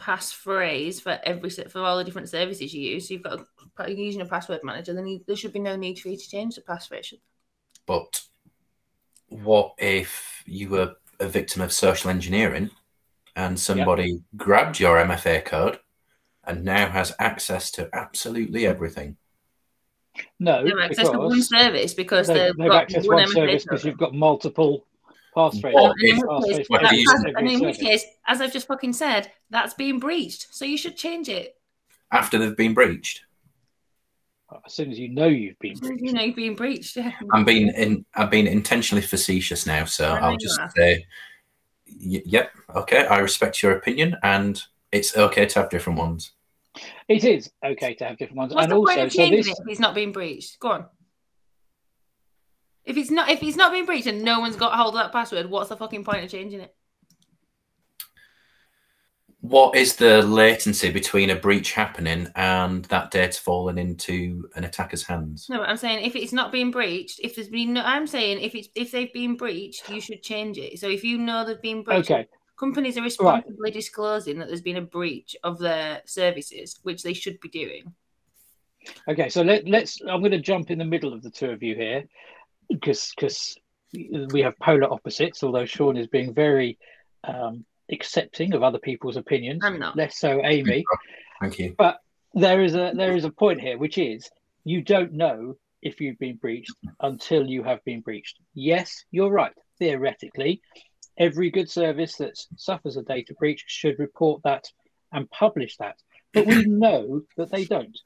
[0.00, 3.40] passphrase for every for all the different services you use, so you've got
[3.78, 6.28] a, using a password manager, then you, there should be no need for you to
[6.28, 7.04] change the passphrase.
[7.04, 7.20] should
[7.86, 8.22] But
[9.28, 12.70] what if you were a victim of social engineering
[13.36, 15.78] and somebody grabbed your MFA code
[16.44, 19.16] and now has access to absolutely everything?
[20.38, 23.28] No, They have access to one service because they, they've they've got accessed one one
[23.28, 24.86] service because you've got multiple
[25.34, 25.74] passphrases.
[25.74, 27.32] Well, And in, if- which case, what that do you pass- say?
[27.36, 30.48] and in which case, as I've just fucking said, that's being breached.
[30.54, 31.56] So you should change it.
[32.12, 33.22] After they've been breached,
[34.64, 36.04] As soon as you know you've been As soon as breached.
[36.04, 36.96] You know you've been breached.
[36.96, 37.12] Yeah.
[37.32, 38.04] I'm being in.
[38.14, 40.70] I've been intentionally facetious now, so I I'll just are.
[40.76, 41.06] say,
[41.88, 44.62] y- "Yep, okay, I respect your opinion, and
[44.92, 46.32] it's okay to have different ones."
[47.08, 49.46] It is okay to have different ones, What's and the point also of so this
[49.48, 50.58] it if he's not being breached?
[50.60, 50.86] Go on.
[52.84, 55.12] If it's not if he's not being breached and no one's got hold of that
[55.12, 56.74] password, what's the fucking point of changing it?
[59.40, 65.02] What is the latency between a breach happening and that data falling into an attacker's
[65.02, 65.48] hands?
[65.50, 68.40] No, but I'm saying if it's not being breached, if there's been no, I'm saying
[68.40, 70.78] if it's if they've been breached, you should change it.
[70.78, 72.26] So if you know they've been breached, okay.
[72.58, 77.38] companies are responsibly disclosing that there's been a breach of their services, which they should
[77.40, 77.92] be doing.
[79.08, 80.00] Okay, so let, let's.
[80.08, 82.04] I'm going to jump in the middle of the two of you here,
[82.68, 83.56] because because
[84.32, 85.42] we have polar opposites.
[85.42, 86.78] Although Sean is being very
[87.24, 89.96] um, accepting of other people's opinions, I'm not.
[89.96, 90.84] less so Amy.
[91.40, 91.74] Thank you.
[91.76, 91.98] But
[92.34, 94.28] there is a there is a point here, which is
[94.64, 98.38] you don't know if you've been breached until you have been breached.
[98.54, 99.52] Yes, you're right.
[99.78, 100.62] Theoretically,
[101.18, 104.64] every good service that suffers a data breach should report that
[105.12, 105.96] and publish that.
[106.32, 107.96] But we know that they don't.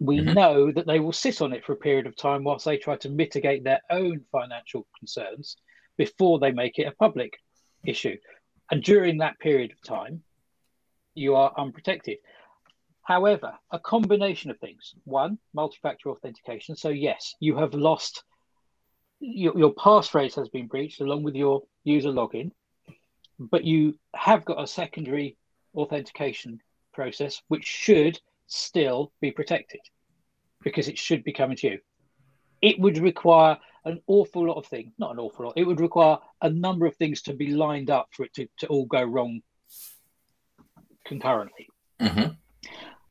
[0.00, 0.34] We Mhm.
[0.34, 2.96] know that they will sit on it for a period of time whilst they try
[2.96, 5.56] to mitigate their own financial concerns
[5.96, 7.38] before they make it a public
[7.86, 8.16] issue.
[8.70, 10.24] And during that period of time,
[11.14, 12.18] you are unprotected.
[13.02, 14.94] However, a combination of things.
[15.04, 16.76] One, multi-factor authentication.
[16.76, 18.24] So yes, you have lost
[19.20, 22.50] your, your passphrase has been breached along with your user login,
[23.38, 25.36] but you have got a secondary
[25.74, 26.60] authentication
[26.92, 28.20] process which should
[28.52, 29.80] still be protected
[30.62, 31.78] because it should be coming to you.
[32.60, 36.18] It would require an awful lot of things, not an awful lot, it would require
[36.42, 39.40] a number of things to be lined up for it to, to all go wrong
[41.04, 41.66] concurrently.
[42.00, 42.32] hmm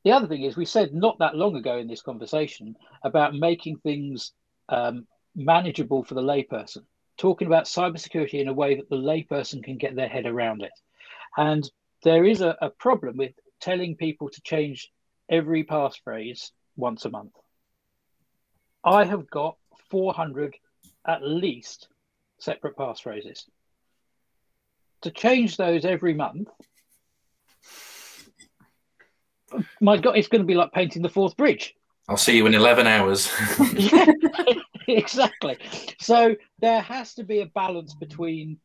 [0.06, 3.78] The other thing is, we said not that long ago in this conversation about making
[3.78, 4.32] things
[4.70, 6.86] um, manageable for the layperson,
[7.18, 10.72] talking about cybersecurity in a way that the layperson can get their head around it.
[11.36, 11.70] And
[12.04, 14.90] there is a, a problem with telling people to change
[15.32, 17.34] every passphrase once a month.
[18.84, 19.58] I have got
[19.90, 20.56] 400
[21.08, 21.88] at least
[22.40, 23.44] separate passphrases.
[25.04, 26.50] To change those every month,
[29.80, 31.74] my God, it's going to be like painting the Forth Bridge.
[32.08, 33.32] I'll see you in eleven hours.
[33.74, 34.06] Yeah,
[34.88, 35.58] exactly.
[36.00, 38.60] So there has to be a balance between,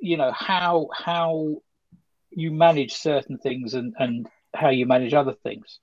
[0.00, 1.56] you know, how how
[2.30, 4.28] you manage certain things and and
[4.58, 5.78] how you manage other things.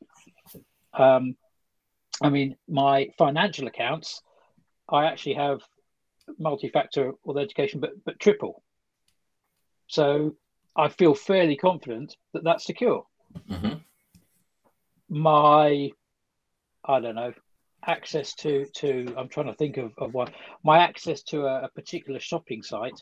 [0.93, 1.35] Um,
[2.21, 4.21] I mean, my financial accounts,
[4.89, 5.61] I actually have
[6.37, 8.63] multi-factor authentication, but but triple.
[9.87, 10.35] So
[10.75, 13.05] I feel fairly confident that that's secure.
[13.49, 13.81] Mhm.
[15.09, 15.91] My,
[16.83, 17.33] I don't know,
[17.85, 20.31] access to to I'm trying to think of, of one.
[20.63, 23.01] My access to a, a particular shopping site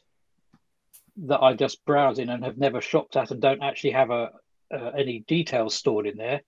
[1.16, 4.32] that I just browse in and have never shopped at and don't actually have a
[4.74, 6.42] uh, any details stored in there,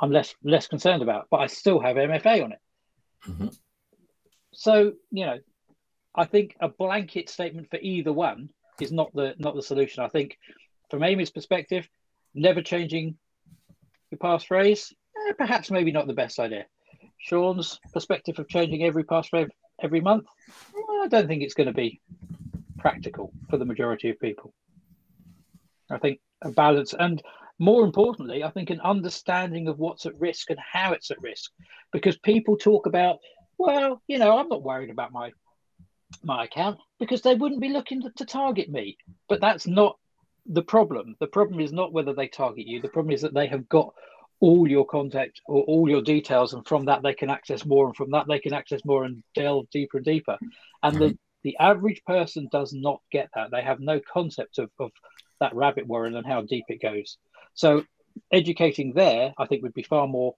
[0.00, 1.26] I'm less less concerned about.
[1.30, 2.58] But I still have MFA on it.
[3.28, 3.48] Mm-hmm.
[4.52, 5.38] So you know,
[6.14, 8.50] I think a blanket statement for either one
[8.80, 10.04] is not the not the solution.
[10.04, 10.38] I think
[10.90, 11.88] from Amy's perspective,
[12.34, 13.16] never changing
[14.10, 14.92] your passphrase,
[15.28, 16.66] eh, perhaps maybe not the best idea.
[17.18, 19.50] Sean's perspective of changing every passphrase
[19.82, 20.26] every month,
[21.02, 22.00] I don't think it's going to be
[22.78, 24.52] practical for the majority of people.
[25.90, 27.22] I think a balance and
[27.60, 31.52] more importantly, I think an understanding of what's at risk and how it's at risk.
[31.92, 33.18] Because people talk about,
[33.58, 35.30] well, you know, I'm not worried about my
[36.24, 38.96] my account because they wouldn't be looking to, to target me.
[39.28, 39.96] But that's not
[40.46, 41.14] the problem.
[41.20, 42.80] The problem is not whether they target you.
[42.80, 43.92] The problem is that they have got
[44.40, 47.94] all your contact or all your details, and from that they can access more, and
[47.94, 50.38] from that they can access more and delve deeper and deeper.
[50.82, 51.14] And the mm-hmm.
[51.42, 53.50] the average person does not get that.
[53.50, 54.90] They have no concept of, of
[55.40, 57.16] that rabbit warren and how deep it goes.
[57.54, 57.84] So
[58.32, 60.34] educating there, I think, would be far more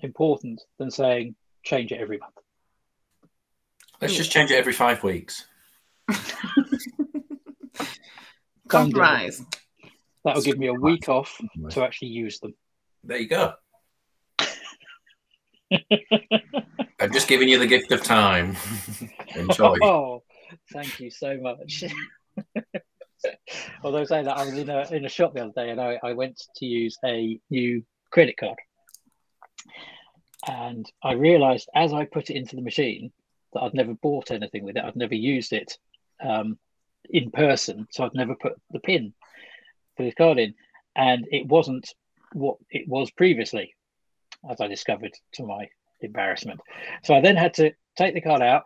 [0.00, 2.34] important than saying change it every month.
[4.00, 5.46] Let's just change it every five weeks.
[8.68, 9.44] Compromise.
[10.24, 11.40] That will give me a week off
[11.70, 12.54] to actually use them.
[13.04, 13.54] There you go.
[17.00, 18.56] I've just given you the gift of time.
[19.34, 19.76] Enjoy.
[19.82, 20.22] Oh,
[20.72, 21.84] thank you so much.
[23.84, 25.98] Although saying that, I was in a in a shop the other day and I,
[26.02, 28.58] I went to use a new credit card,
[30.46, 33.12] and I realised as I put it into the machine
[33.52, 34.84] that I'd never bought anything with it.
[34.84, 35.78] I'd never used it
[36.22, 36.58] um,
[37.10, 39.12] in person, so I'd never put the pin
[39.96, 40.54] for the card in,
[40.96, 41.88] and it wasn't
[42.32, 43.74] what it was previously,
[44.48, 45.68] as I discovered to my
[46.00, 46.60] embarrassment.
[47.04, 48.62] So I then had to take the card out,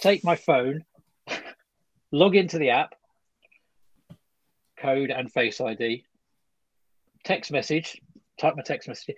[0.00, 0.84] take my phone,
[2.12, 2.94] log into the app,
[4.86, 6.04] code and face ID,
[7.24, 8.00] text message,
[8.40, 9.16] type my text message,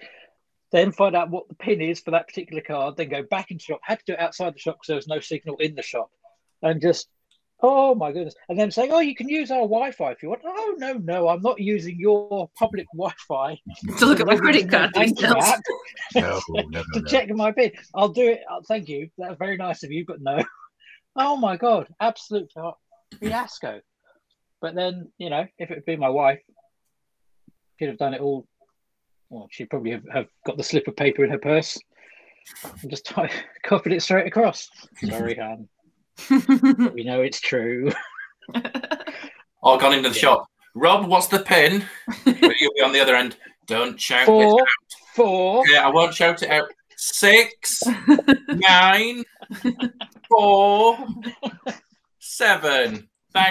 [0.73, 3.65] then find out what the pin is for that particular card, then go back into
[3.65, 3.81] shop.
[3.83, 6.11] Had to do it outside the shop because there was no signal in the shop,
[6.63, 7.09] and just
[7.61, 10.43] oh my goodness, and then saying, oh, you can use our Wi-Fi if you want.
[10.47, 13.59] Oh no, no, I'm not using your public Wi-Fi
[13.99, 15.45] to look at my credit card details.
[16.15, 17.07] No, no, no, to no.
[17.07, 17.73] check my pin.
[17.95, 18.41] I'll do it.
[18.51, 19.11] Oh, thank you.
[19.19, 20.43] That's very nice of you, but no.
[21.21, 22.49] Oh my god, absolute
[23.19, 23.81] fiasco.
[24.61, 26.41] But then, you know, if it had been my wife,
[27.79, 28.47] she'd have done it all.
[29.31, 31.79] Well, she'd probably have, have got the slip of paper in her purse
[32.81, 33.31] and just ty-
[33.63, 34.69] copied it straight across.
[35.07, 35.69] Sorry, Han.
[36.95, 37.91] We know it's true.
[39.61, 40.47] Or gone into the shop.
[40.75, 41.85] Rob, what's the pin?
[42.27, 43.37] You'll be on the other end.
[43.67, 44.67] Don't shout it Four, out.
[45.17, 46.69] four, Yeah, I won't shout it out.
[46.97, 47.83] Six,
[48.49, 49.25] nine,
[50.29, 50.97] four,
[52.21, 53.09] seven.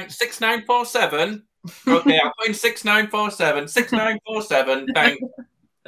[0.09, 1.43] Six nine four seven.
[1.87, 3.67] Okay, I'm putting six nine four seven.
[3.67, 4.87] Six nine four seven.
[4.93, 5.21] Thanks.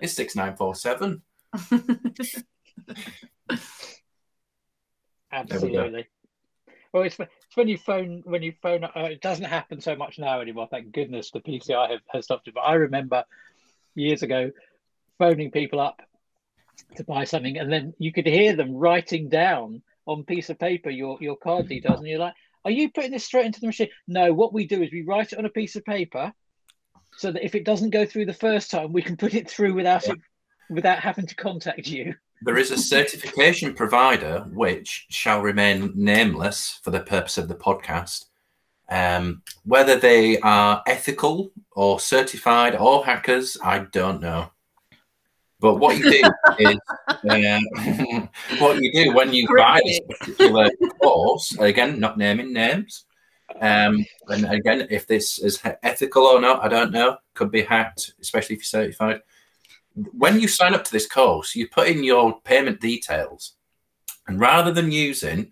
[0.02, 1.22] It's six nine four seven.
[5.32, 6.08] absolutely.
[6.92, 8.84] Well, it's, it's when you phone when you phone.
[8.84, 10.68] Uh, it doesn't happen so much now anymore.
[10.70, 12.54] Thank goodness the PCI have, has stopped it.
[12.56, 13.24] But I remember
[13.96, 14.52] years ago
[15.18, 16.02] phoning people up
[16.96, 20.90] to buy something, and then you could hear them writing down on piece of paper
[20.90, 22.34] your your card details, and you're like,
[22.66, 24.34] "Are you putting this straight into the machine?" No.
[24.34, 26.34] What we do is we write it on a piece of paper,
[27.18, 29.74] so that if it doesn't go through the first time, we can put it through
[29.74, 30.18] without it
[30.70, 32.16] without having to contact you.
[32.42, 38.26] There is a certification provider which shall remain nameless for the purpose of the podcast.
[38.90, 44.52] Um, whether they are ethical or certified or hackers, I don't know.
[45.60, 47.60] But what you do is uh,
[48.60, 50.70] what you do when you buy this particular
[51.02, 53.06] course, again, not naming names.
[53.60, 57.18] Um, and again, if this is ethical or not, I don't know.
[57.34, 59.22] Could be hacked, especially if you're certified
[60.12, 63.56] when you sign up to this course, you put in your payment details,
[64.28, 65.52] and rather than using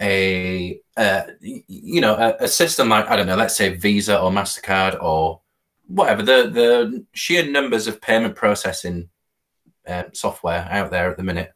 [0.00, 4.30] a uh, you know a, a, system like I don't know, let's say Visa or
[4.30, 5.40] Mastercard or
[5.86, 9.08] whatever the the sheer numbers of payment processing
[9.86, 11.52] uh, software out there at the minute,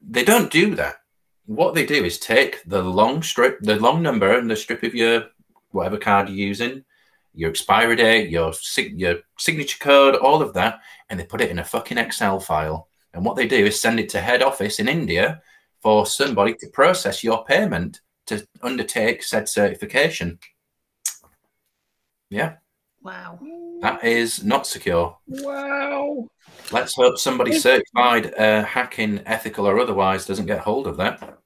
[0.00, 0.96] they don't do that.
[1.46, 4.94] What they do is take the long strip, the long number, and the strip of
[4.94, 5.26] your
[5.70, 6.84] whatever card you're using,
[7.34, 11.58] your expiry date, your your signature code, all of that, and they put it in
[11.58, 12.88] a fucking Excel file.
[13.14, 15.40] And what they do is send it to head office in India
[15.80, 20.38] for somebody to process your payment to undertake said certification.
[22.28, 22.56] Yeah.
[23.06, 23.38] Wow.
[23.82, 25.16] That is not secure.
[25.28, 26.28] Wow.
[26.72, 31.38] Let's hope somebody certified, uh, hacking, ethical or otherwise, doesn't get hold of that.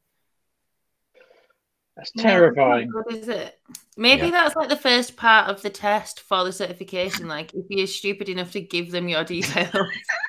[1.97, 2.91] That's terrifying.
[2.93, 3.59] What is it?
[3.99, 4.31] Maybe Yeah.
[4.31, 7.29] that's like the first part of the test for the certification.
[7.29, 9.69] Like, if you're stupid enough to give them your details,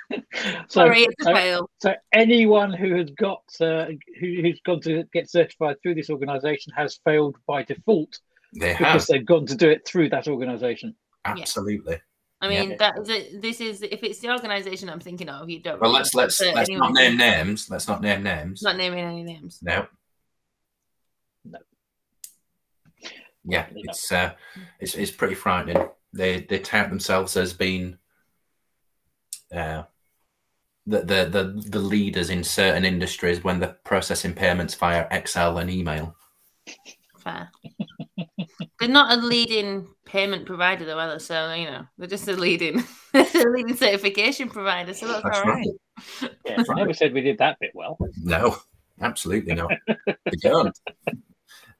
[0.12, 0.22] So,
[0.68, 1.70] sorry, it's a so, fail.
[1.82, 3.86] so anyone who has got uh,
[4.20, 8.20] who, who's gone to get certified through this organisation has failed by default
[8.60, 10.96] They because have they've gone to do it through that organisation.
[11.26, 12.00] Absolutely.
[12.44, 12.62] I Yeah.
[12.66, 13.42] mean, that is it.
[13.42, 15.80] This is if it's the organisation I'm thinking of, you don't.
[15.80, 16.94] Well, really let's let's let's anyone.
[16.94, 17.70] not name names.
[17.70, 18.62] Let's not name names.
[18.64, 19.60] Not naming any names.
[19.62, 19.86] No.
[21.46, 21.60] No.
[23.44, 24.34] Yeah, Definitely it's uh,
[24.80, 25.88] it's it's pretty frightening.
[26.14, 27.98] They they tout themselves as being
[29.54, 29.84] uh,
[30.88, 35.70] the, the the the leaders in certain industries when they're processing payments via Excel and
[35.70, 36.16] email.
[37.20, 37.52] Fair.
[38.80, 41.20] they're not a leading payment provider though, either.
[41.20, 42.84] So you know, they're just a leading,
[43.14, 44.94] a leading certification provider.
[44.94, 45.68] So that's, That's all right.
[46.22, 46.32] right.
[46.46, 47.98] Yeah, I never said we did that bit well.
[48.24, 48.58] No,
[49.02, 49.72] absolutely not.
[49.98, 50.78] they don't.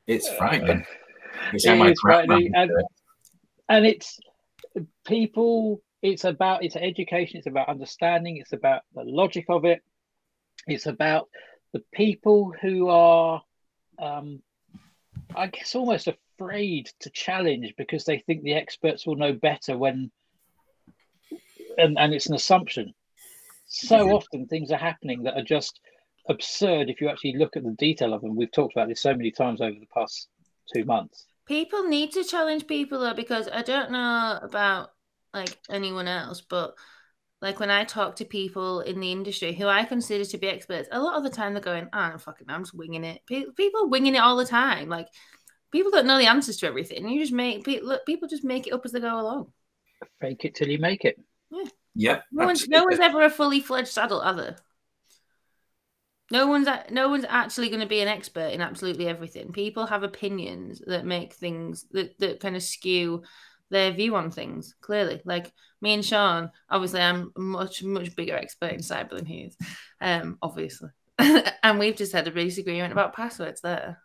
[0.08, 0.86] It's frightening.
[1.54, 2.86] It's It how my is frightening, grandma did it.
[3.70, 4.20] and it's
[5.06, 9.82] people it's about it's education it's about understanding it's about the logic of it
[10.68, 11.30] it's about
[11.74, 13.42] the people who are
[14.00, 14.42] um
[15.36, 16.08] i guess almost
[16.42, 20.12] afraid to challenge because they think the experts will know better when
[21.78, 22.94] and, and it's an assumption
[23.66, 24.14] so Yeah.
[24.14, 25.80] often things are happening that are just
[26.30, 29.16] absurd if you actually look at the detail of them we've talked about this so
[29.16, 30.28] many times over the past
[30.74, 34.92] two months People need to challenge people though, because I don't know about
[35.34, 36.76] like anyone else, but
[37.42, 40.88] like when I talk to people in the industry who I consider to be experts,
[40.92, 43.88] a lot of the time they're going, "Ah, fucking, I'm just winging it." People are
[43.88, 44.88] winging it all the time.
[44.88, 45.08] Like
[45.72, 47.08] people don't know the answers to everything.
[47.08, 49.52] You just make pe- look, people just make it up as they go along.
[50.20, 51.18] fake it till you make it
[51.96, 52.24] Yep.
[52.32, 54.56] No one's, no one's ever a fully fledged adult, either.
[56.32, 59.52] No one's no one's actually going to be an expert in absolutely everything.
[59.52, 63.24] People have opinions that make things that, that kind of skew
[63.70, 64.74] their view on things.
[64.80, 65.52] Clearly, like
[65.82, 69.58] me and Sean, obviously, I'm much much bigger expert in cyber than he is,
[70.00, 74.00] um, obviously, and we've just had a disagreement about passwords there.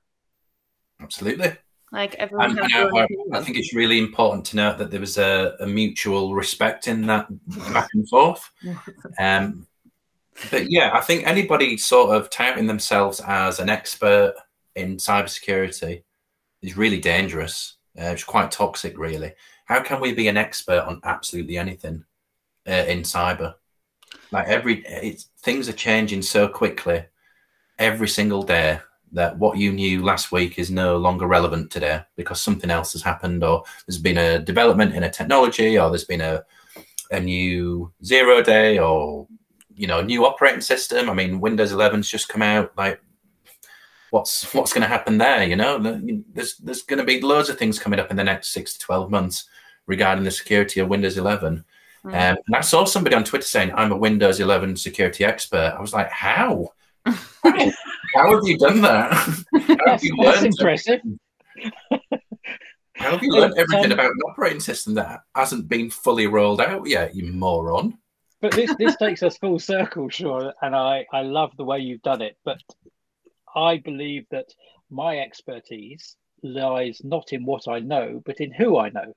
[1.06, 1.52] Absolutely.
[1.92, 3.06] Like everyone And, I.
[3.32, 7.06] I think it's really important to note that there was a, a mutual respect in
[7.06, 7.26] that
[7.72, 8.50] back and forth.
[9.18, 9.66] Um,
[10.50, 14.34] but yeah, I think anybody sort of touting themselves as an expert
[14.74, 16.02] in cybersecurity
[16.60, 17.76] is really dangerous.
[17.98, 19.32] Uh, it's quite toxic, really.
[19.64, 22.04] How can we be an expert on absolutely anything
[22.68, 23.54] uh, in cyber?
[24.30, 27.06] Like every, it's, things are changing so quickly
[27.78, 28.80] every single day
[29.16, 33.02] that what you knew last week is no longer relevant today because something else has
[33.02, 36.44] happened, or there's been a development in a technology, or there's been a
[37.10, 39.26] a new zero day, or
[39.74, 41.08] you know, a new operating system.
[41.08, 42.72] I mean, Windows 11's just come out.
[42.76, 43.00] Like,
[44.10, 45.44] what's what's going to happen there?
[45.44, 45.78] You know,
[46.32, 48.78] there's there's going to be loads of things coming up in the next six to
[48.78, 49.48] twelve months
[49.86, 51.64] regarding the security of Windows 11.
[52.04, 52.08] Mm.
[52.08, 55.80] Um, and I saw somebody on Twitter saying, "I'm a Windows 11 security expert." I
[55.80, 56.72] was like, "How?
[58.16, 59.12] How have you done that?
[59.52, 60.46] How have that's, you that's learned?
[60.46, 61.00] impressive
[62.96, 66.60] How have you learned everything Um, about an operating system that hasn't been fully rolled
[66.60, 67.14] out yet?
[67.14, 67.98] You moron!"
[68.40, 72.02] but this this takes us full circle, sure, and I I love the way you've
[72.02, 72.36] done it.
[72.44, 72.60] But
[73.54, 74.46] I believe that
[74.90, 79.14] my expertise lies not in what I know, but in who I know.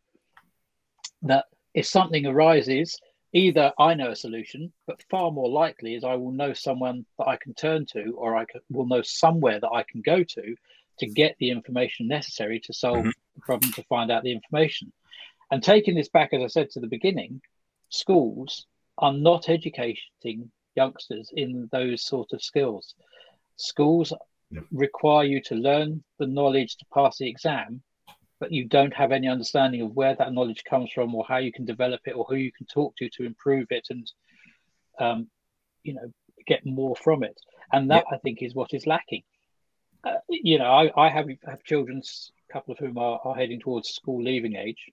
[1.23, 2.97] That if something arises,
[3.33, 7.27] either I know a solution, but far more likely is I will know someone that
[7.27, 10.55] I can turn to, or I can, will know somewhere that I can go to
[10.99, 13.13] to get the information necessary to solve Mhm.
[13.35, 14.91] the problem, to find out the information.
[15.51, 17.41] And taking this back, as I said to the beginning,
[17.89, 18.65] schools
[18.97, 22.95] are not educating youngsters in those sort of skills.
[23.55, 24.13] Schools
[24.51, 24.61] Yeah.
[24.71, 27.81] require you to learn the knowledge to pass the exam,
[28.39, 31.51] but you don't have any understanding of where that knowledge comes from or how you
[31.51, 34.11] can develop it or who you can talk to to improve it and
[34.99, 35.27] um,
[35.83, 36.11] you know
[36.47, 37.37] get more from it.
[37.71, 39.23] And that i think is what is lacking.
[40.05, 42.01] Uh, you know I, I have have children
[42.49, 44.85] a couple of whom are, are heading towards school leaving age.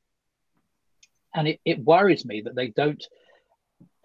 [1.35, 3.05] And it, it worries me that they don't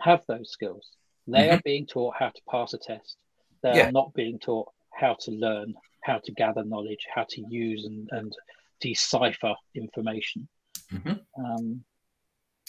[0.02, 0.88] have those skills.
[1.28, 3.18] They are being taught how to pass a test.
[3.64, 3.84] They Yeah.
[3.84, 5.74] are not being taught how to learn
[6.04, 8.34] how to gather knowledge how to use and, and
[8.82, 10.48] decipher information.
[10.92, 11.20] Mhm.
[11.38, 11.84] um,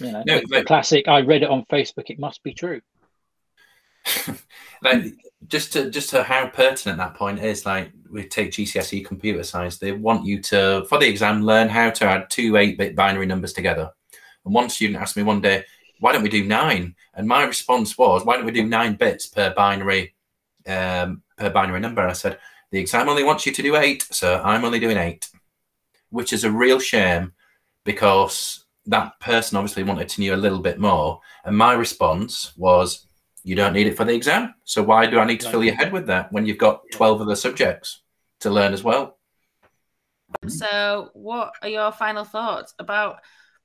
[0.00, 2.80] you know No, classic i read it on facebook it must be true.
[4.82, 5.14] Like
[5.46, 9.78] just to just to how pertinent that point is like we take gcse computer science
[9.78, 13.52] they want you to for the exam learn how to add two 8-bit binary numbers
[13.52, 13.90] together.
[14.44, 15.64] And one student asked me one day
[16.00, 16.96] why don't we do nine?
[17.14, 20.14] And my response was why don't we do nine bits per binary
[20.66, 22.02] um, per binary number?
[22.02, 22.38] And i said
[22.72, 25.28] the exam only wants you to do eight so i'm only doing eight
[26.12, 27.32] which is a real shame
[27.84, 31.20] because that person obviously wanted to know a little bit more.
[31.44, 33.06] And my response was,
[33.44, 34.54] you don't need it for the exam.
[34.64, 37.22] So why do I need to fill your head with that when you've got 12
[37.22, 38.02] other subjects
[38.40, 39.18] to learn as well?
[40.46, 43.18] So, what are your final thoughts about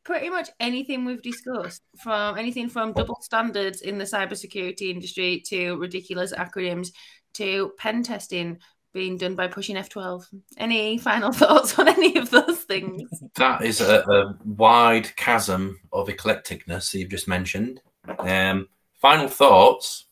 [0.04, 5.76] pretty much anything we've discussed from anything from double standards in the cybersecurity industry to
[5.76, 6.90] ridiculous acronyms
[7.34, 8.58] to pen testing
[8.94, 10.26] being done by pushing F12.
[10.58, 13.10] Any final thoughts on any of those things?
[13.36, 17.82] That is a, a wide chasm of eclecticness you've just mentioned.
[18.20, 18.70] Um,
[19.02, 20.06] final thoughts.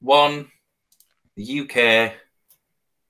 [0.00, 0.48] One,
[1.36, 2.14] the UK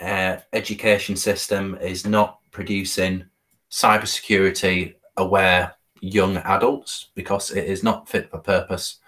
[0.01, 3.27] uh, education system is not producing
[3.71, 8.99] cybersecurity aware young adults because it is not fit for purpose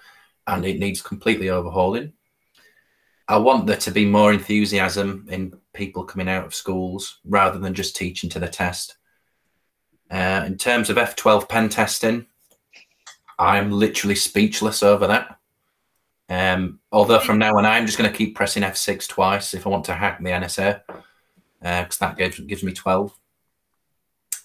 [0.46, 2.12] and it needs completely overhauling.
[3.32, 7.72] I want there to be more enthusiasm in people coming out of schools rather than
[7.72, 8.96] just teaching to the test.
[10.10, 12.26] Uh, in terms of F12 pen testing,
[13.38, 15.38] I'm literally speechless over that.
[16.28, 19.70] Um, although from now on, I'm just going to keep pressing F6 twice if I
[19.70, 20.82] want to hack the NSA,
[21.58, 23.18] because uh, that gives, gives me 12.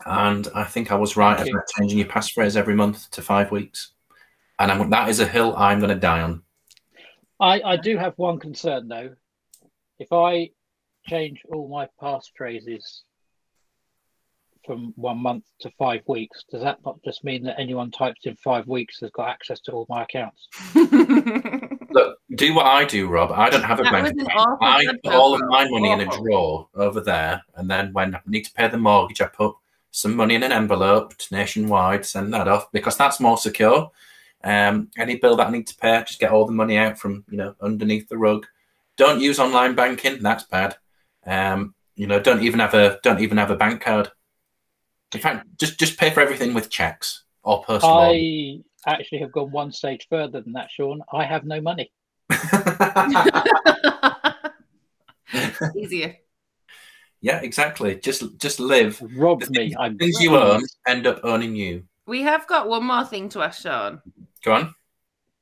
[0.06, 3.92] And I think I was right about changing your passphrase every month to five weeks.
[4.58, 6.44] And I'm, that is a hill I'm going to die on.
[7.40, 9.16] I, I do have one concern though.
[10.00, 10.52] If I
[11.08, 13.02] change all my passphrases
[14.66, 18.36] from one month to five weeks, does that not just mean that anyone types in
[18.36, 20.48] five weeks has got access to all my accounts?
[20.76, 23.32] Look, do what I do, Rob.
[23.32, 24.60] I don't have a that bank account.
[24.62, 26.02] I put all of my money awful.
[26.02, 29.28] in a drawer over there, and then when I need to pay the mortgage, I
[29.28, 29.56] put
[29.92, 33.90] some money in an envelope nationwide, send that off because that's more secure.
[34.44, 37.24] Um, any bill that I need to pay, just get all the money out from
[37.30, 38.46] you know underneath the rug.
[38.96, 40.78] Don't use online banking; that's bad.
[41.26, 44.10] Um, you know, don't even have a don't even have a bank card.
[45.14, 48.00] In fact, just just pay for everything with checks or personal.
[48.00, 51.02] I actually have gone one stage further than that, Sean.
[51.12, 51.92] I have no money.
[55.76, 56.18] Easier.
[57.22, 57.96] Yeah, exactly.
[57.96, 59.02] Just just live.
[59.16, 59.76] Rob me.
[59.78, 61.84] I'm things you own end up owning you.
[62.08, 64.02] We have got one more thing to ask Sean.
[64.44, 64.74] Go on.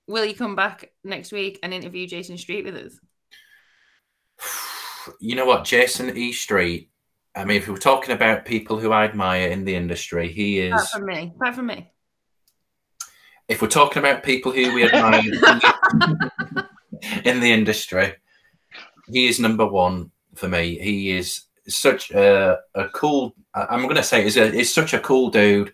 [0.08, 3.00] Will you come back next week and interview Jason Street with us?
[5.20, 6.34] You know what, Jason E.
[6.34, 6.90] Street.
[7.36, 10.74] I mean, if we're talking about people who I admire in the industry, he is.
[10.74, 11.34] Apart from me.
[11.36, 11.92] Apart from me.
[13.48, 15.22] If we're talking about people who we admire
[17.24, 18.16] in, the, industry,
[19.08, 20.80] he is number one for me.
[20.80, 23.36] He is such a, a cool.
[23.54, 25.72] I'm going to say is is such a cool dude.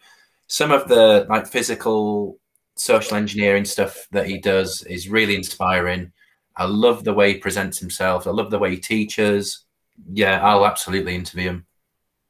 [0.52, 2.38] Some of the like physical
[2.76, 6.12] social engineering stuff that he does is really inspiring.
[6.58, 8.28] I love the way he presents himself.
[8.28, 9.64] I love the way he teaches.
[10.12, 11.68] Yeah, I'll absolutely interview him.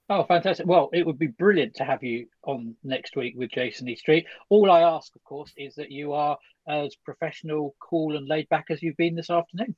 [0.07, 0.67] Oh, fantastic.
[0.67, 3.95] Well, it would be brilliant to have you on next week with Jason E.
[3.95, 4.27] Street.
[4.49, 6.37] All I ask, of course, is that you are
[6.67, 9.75] as professional, cool, and laid back as you've been this afternoon.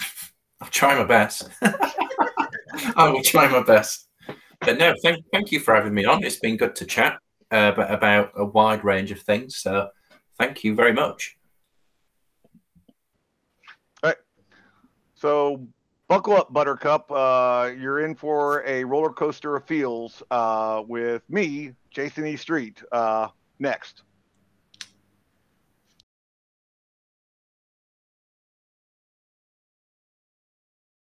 [0.60, 1.48] I'll try my best.
[1.62, 4.08] I will try my best.
[4.60, 6.24] But no, thank, thank you for having me on.
[6.24, 7.20] It's been good to chat
[7.50, 9.56] uh, about a wide range of things.
[9.56, 9.88] So
[10.38, 11.36] thank you very much.
[14.02, 14.16] All right.
[15.14, 15.66] So
[16.08, 17.10] buckle up, Buttercup.
[17.10, 22.36] Uh, you're in for a roller coaster of feels uh, with me, Jason E.
[22.36, 23.28] Street, uh,
[23.58, 24.02] next.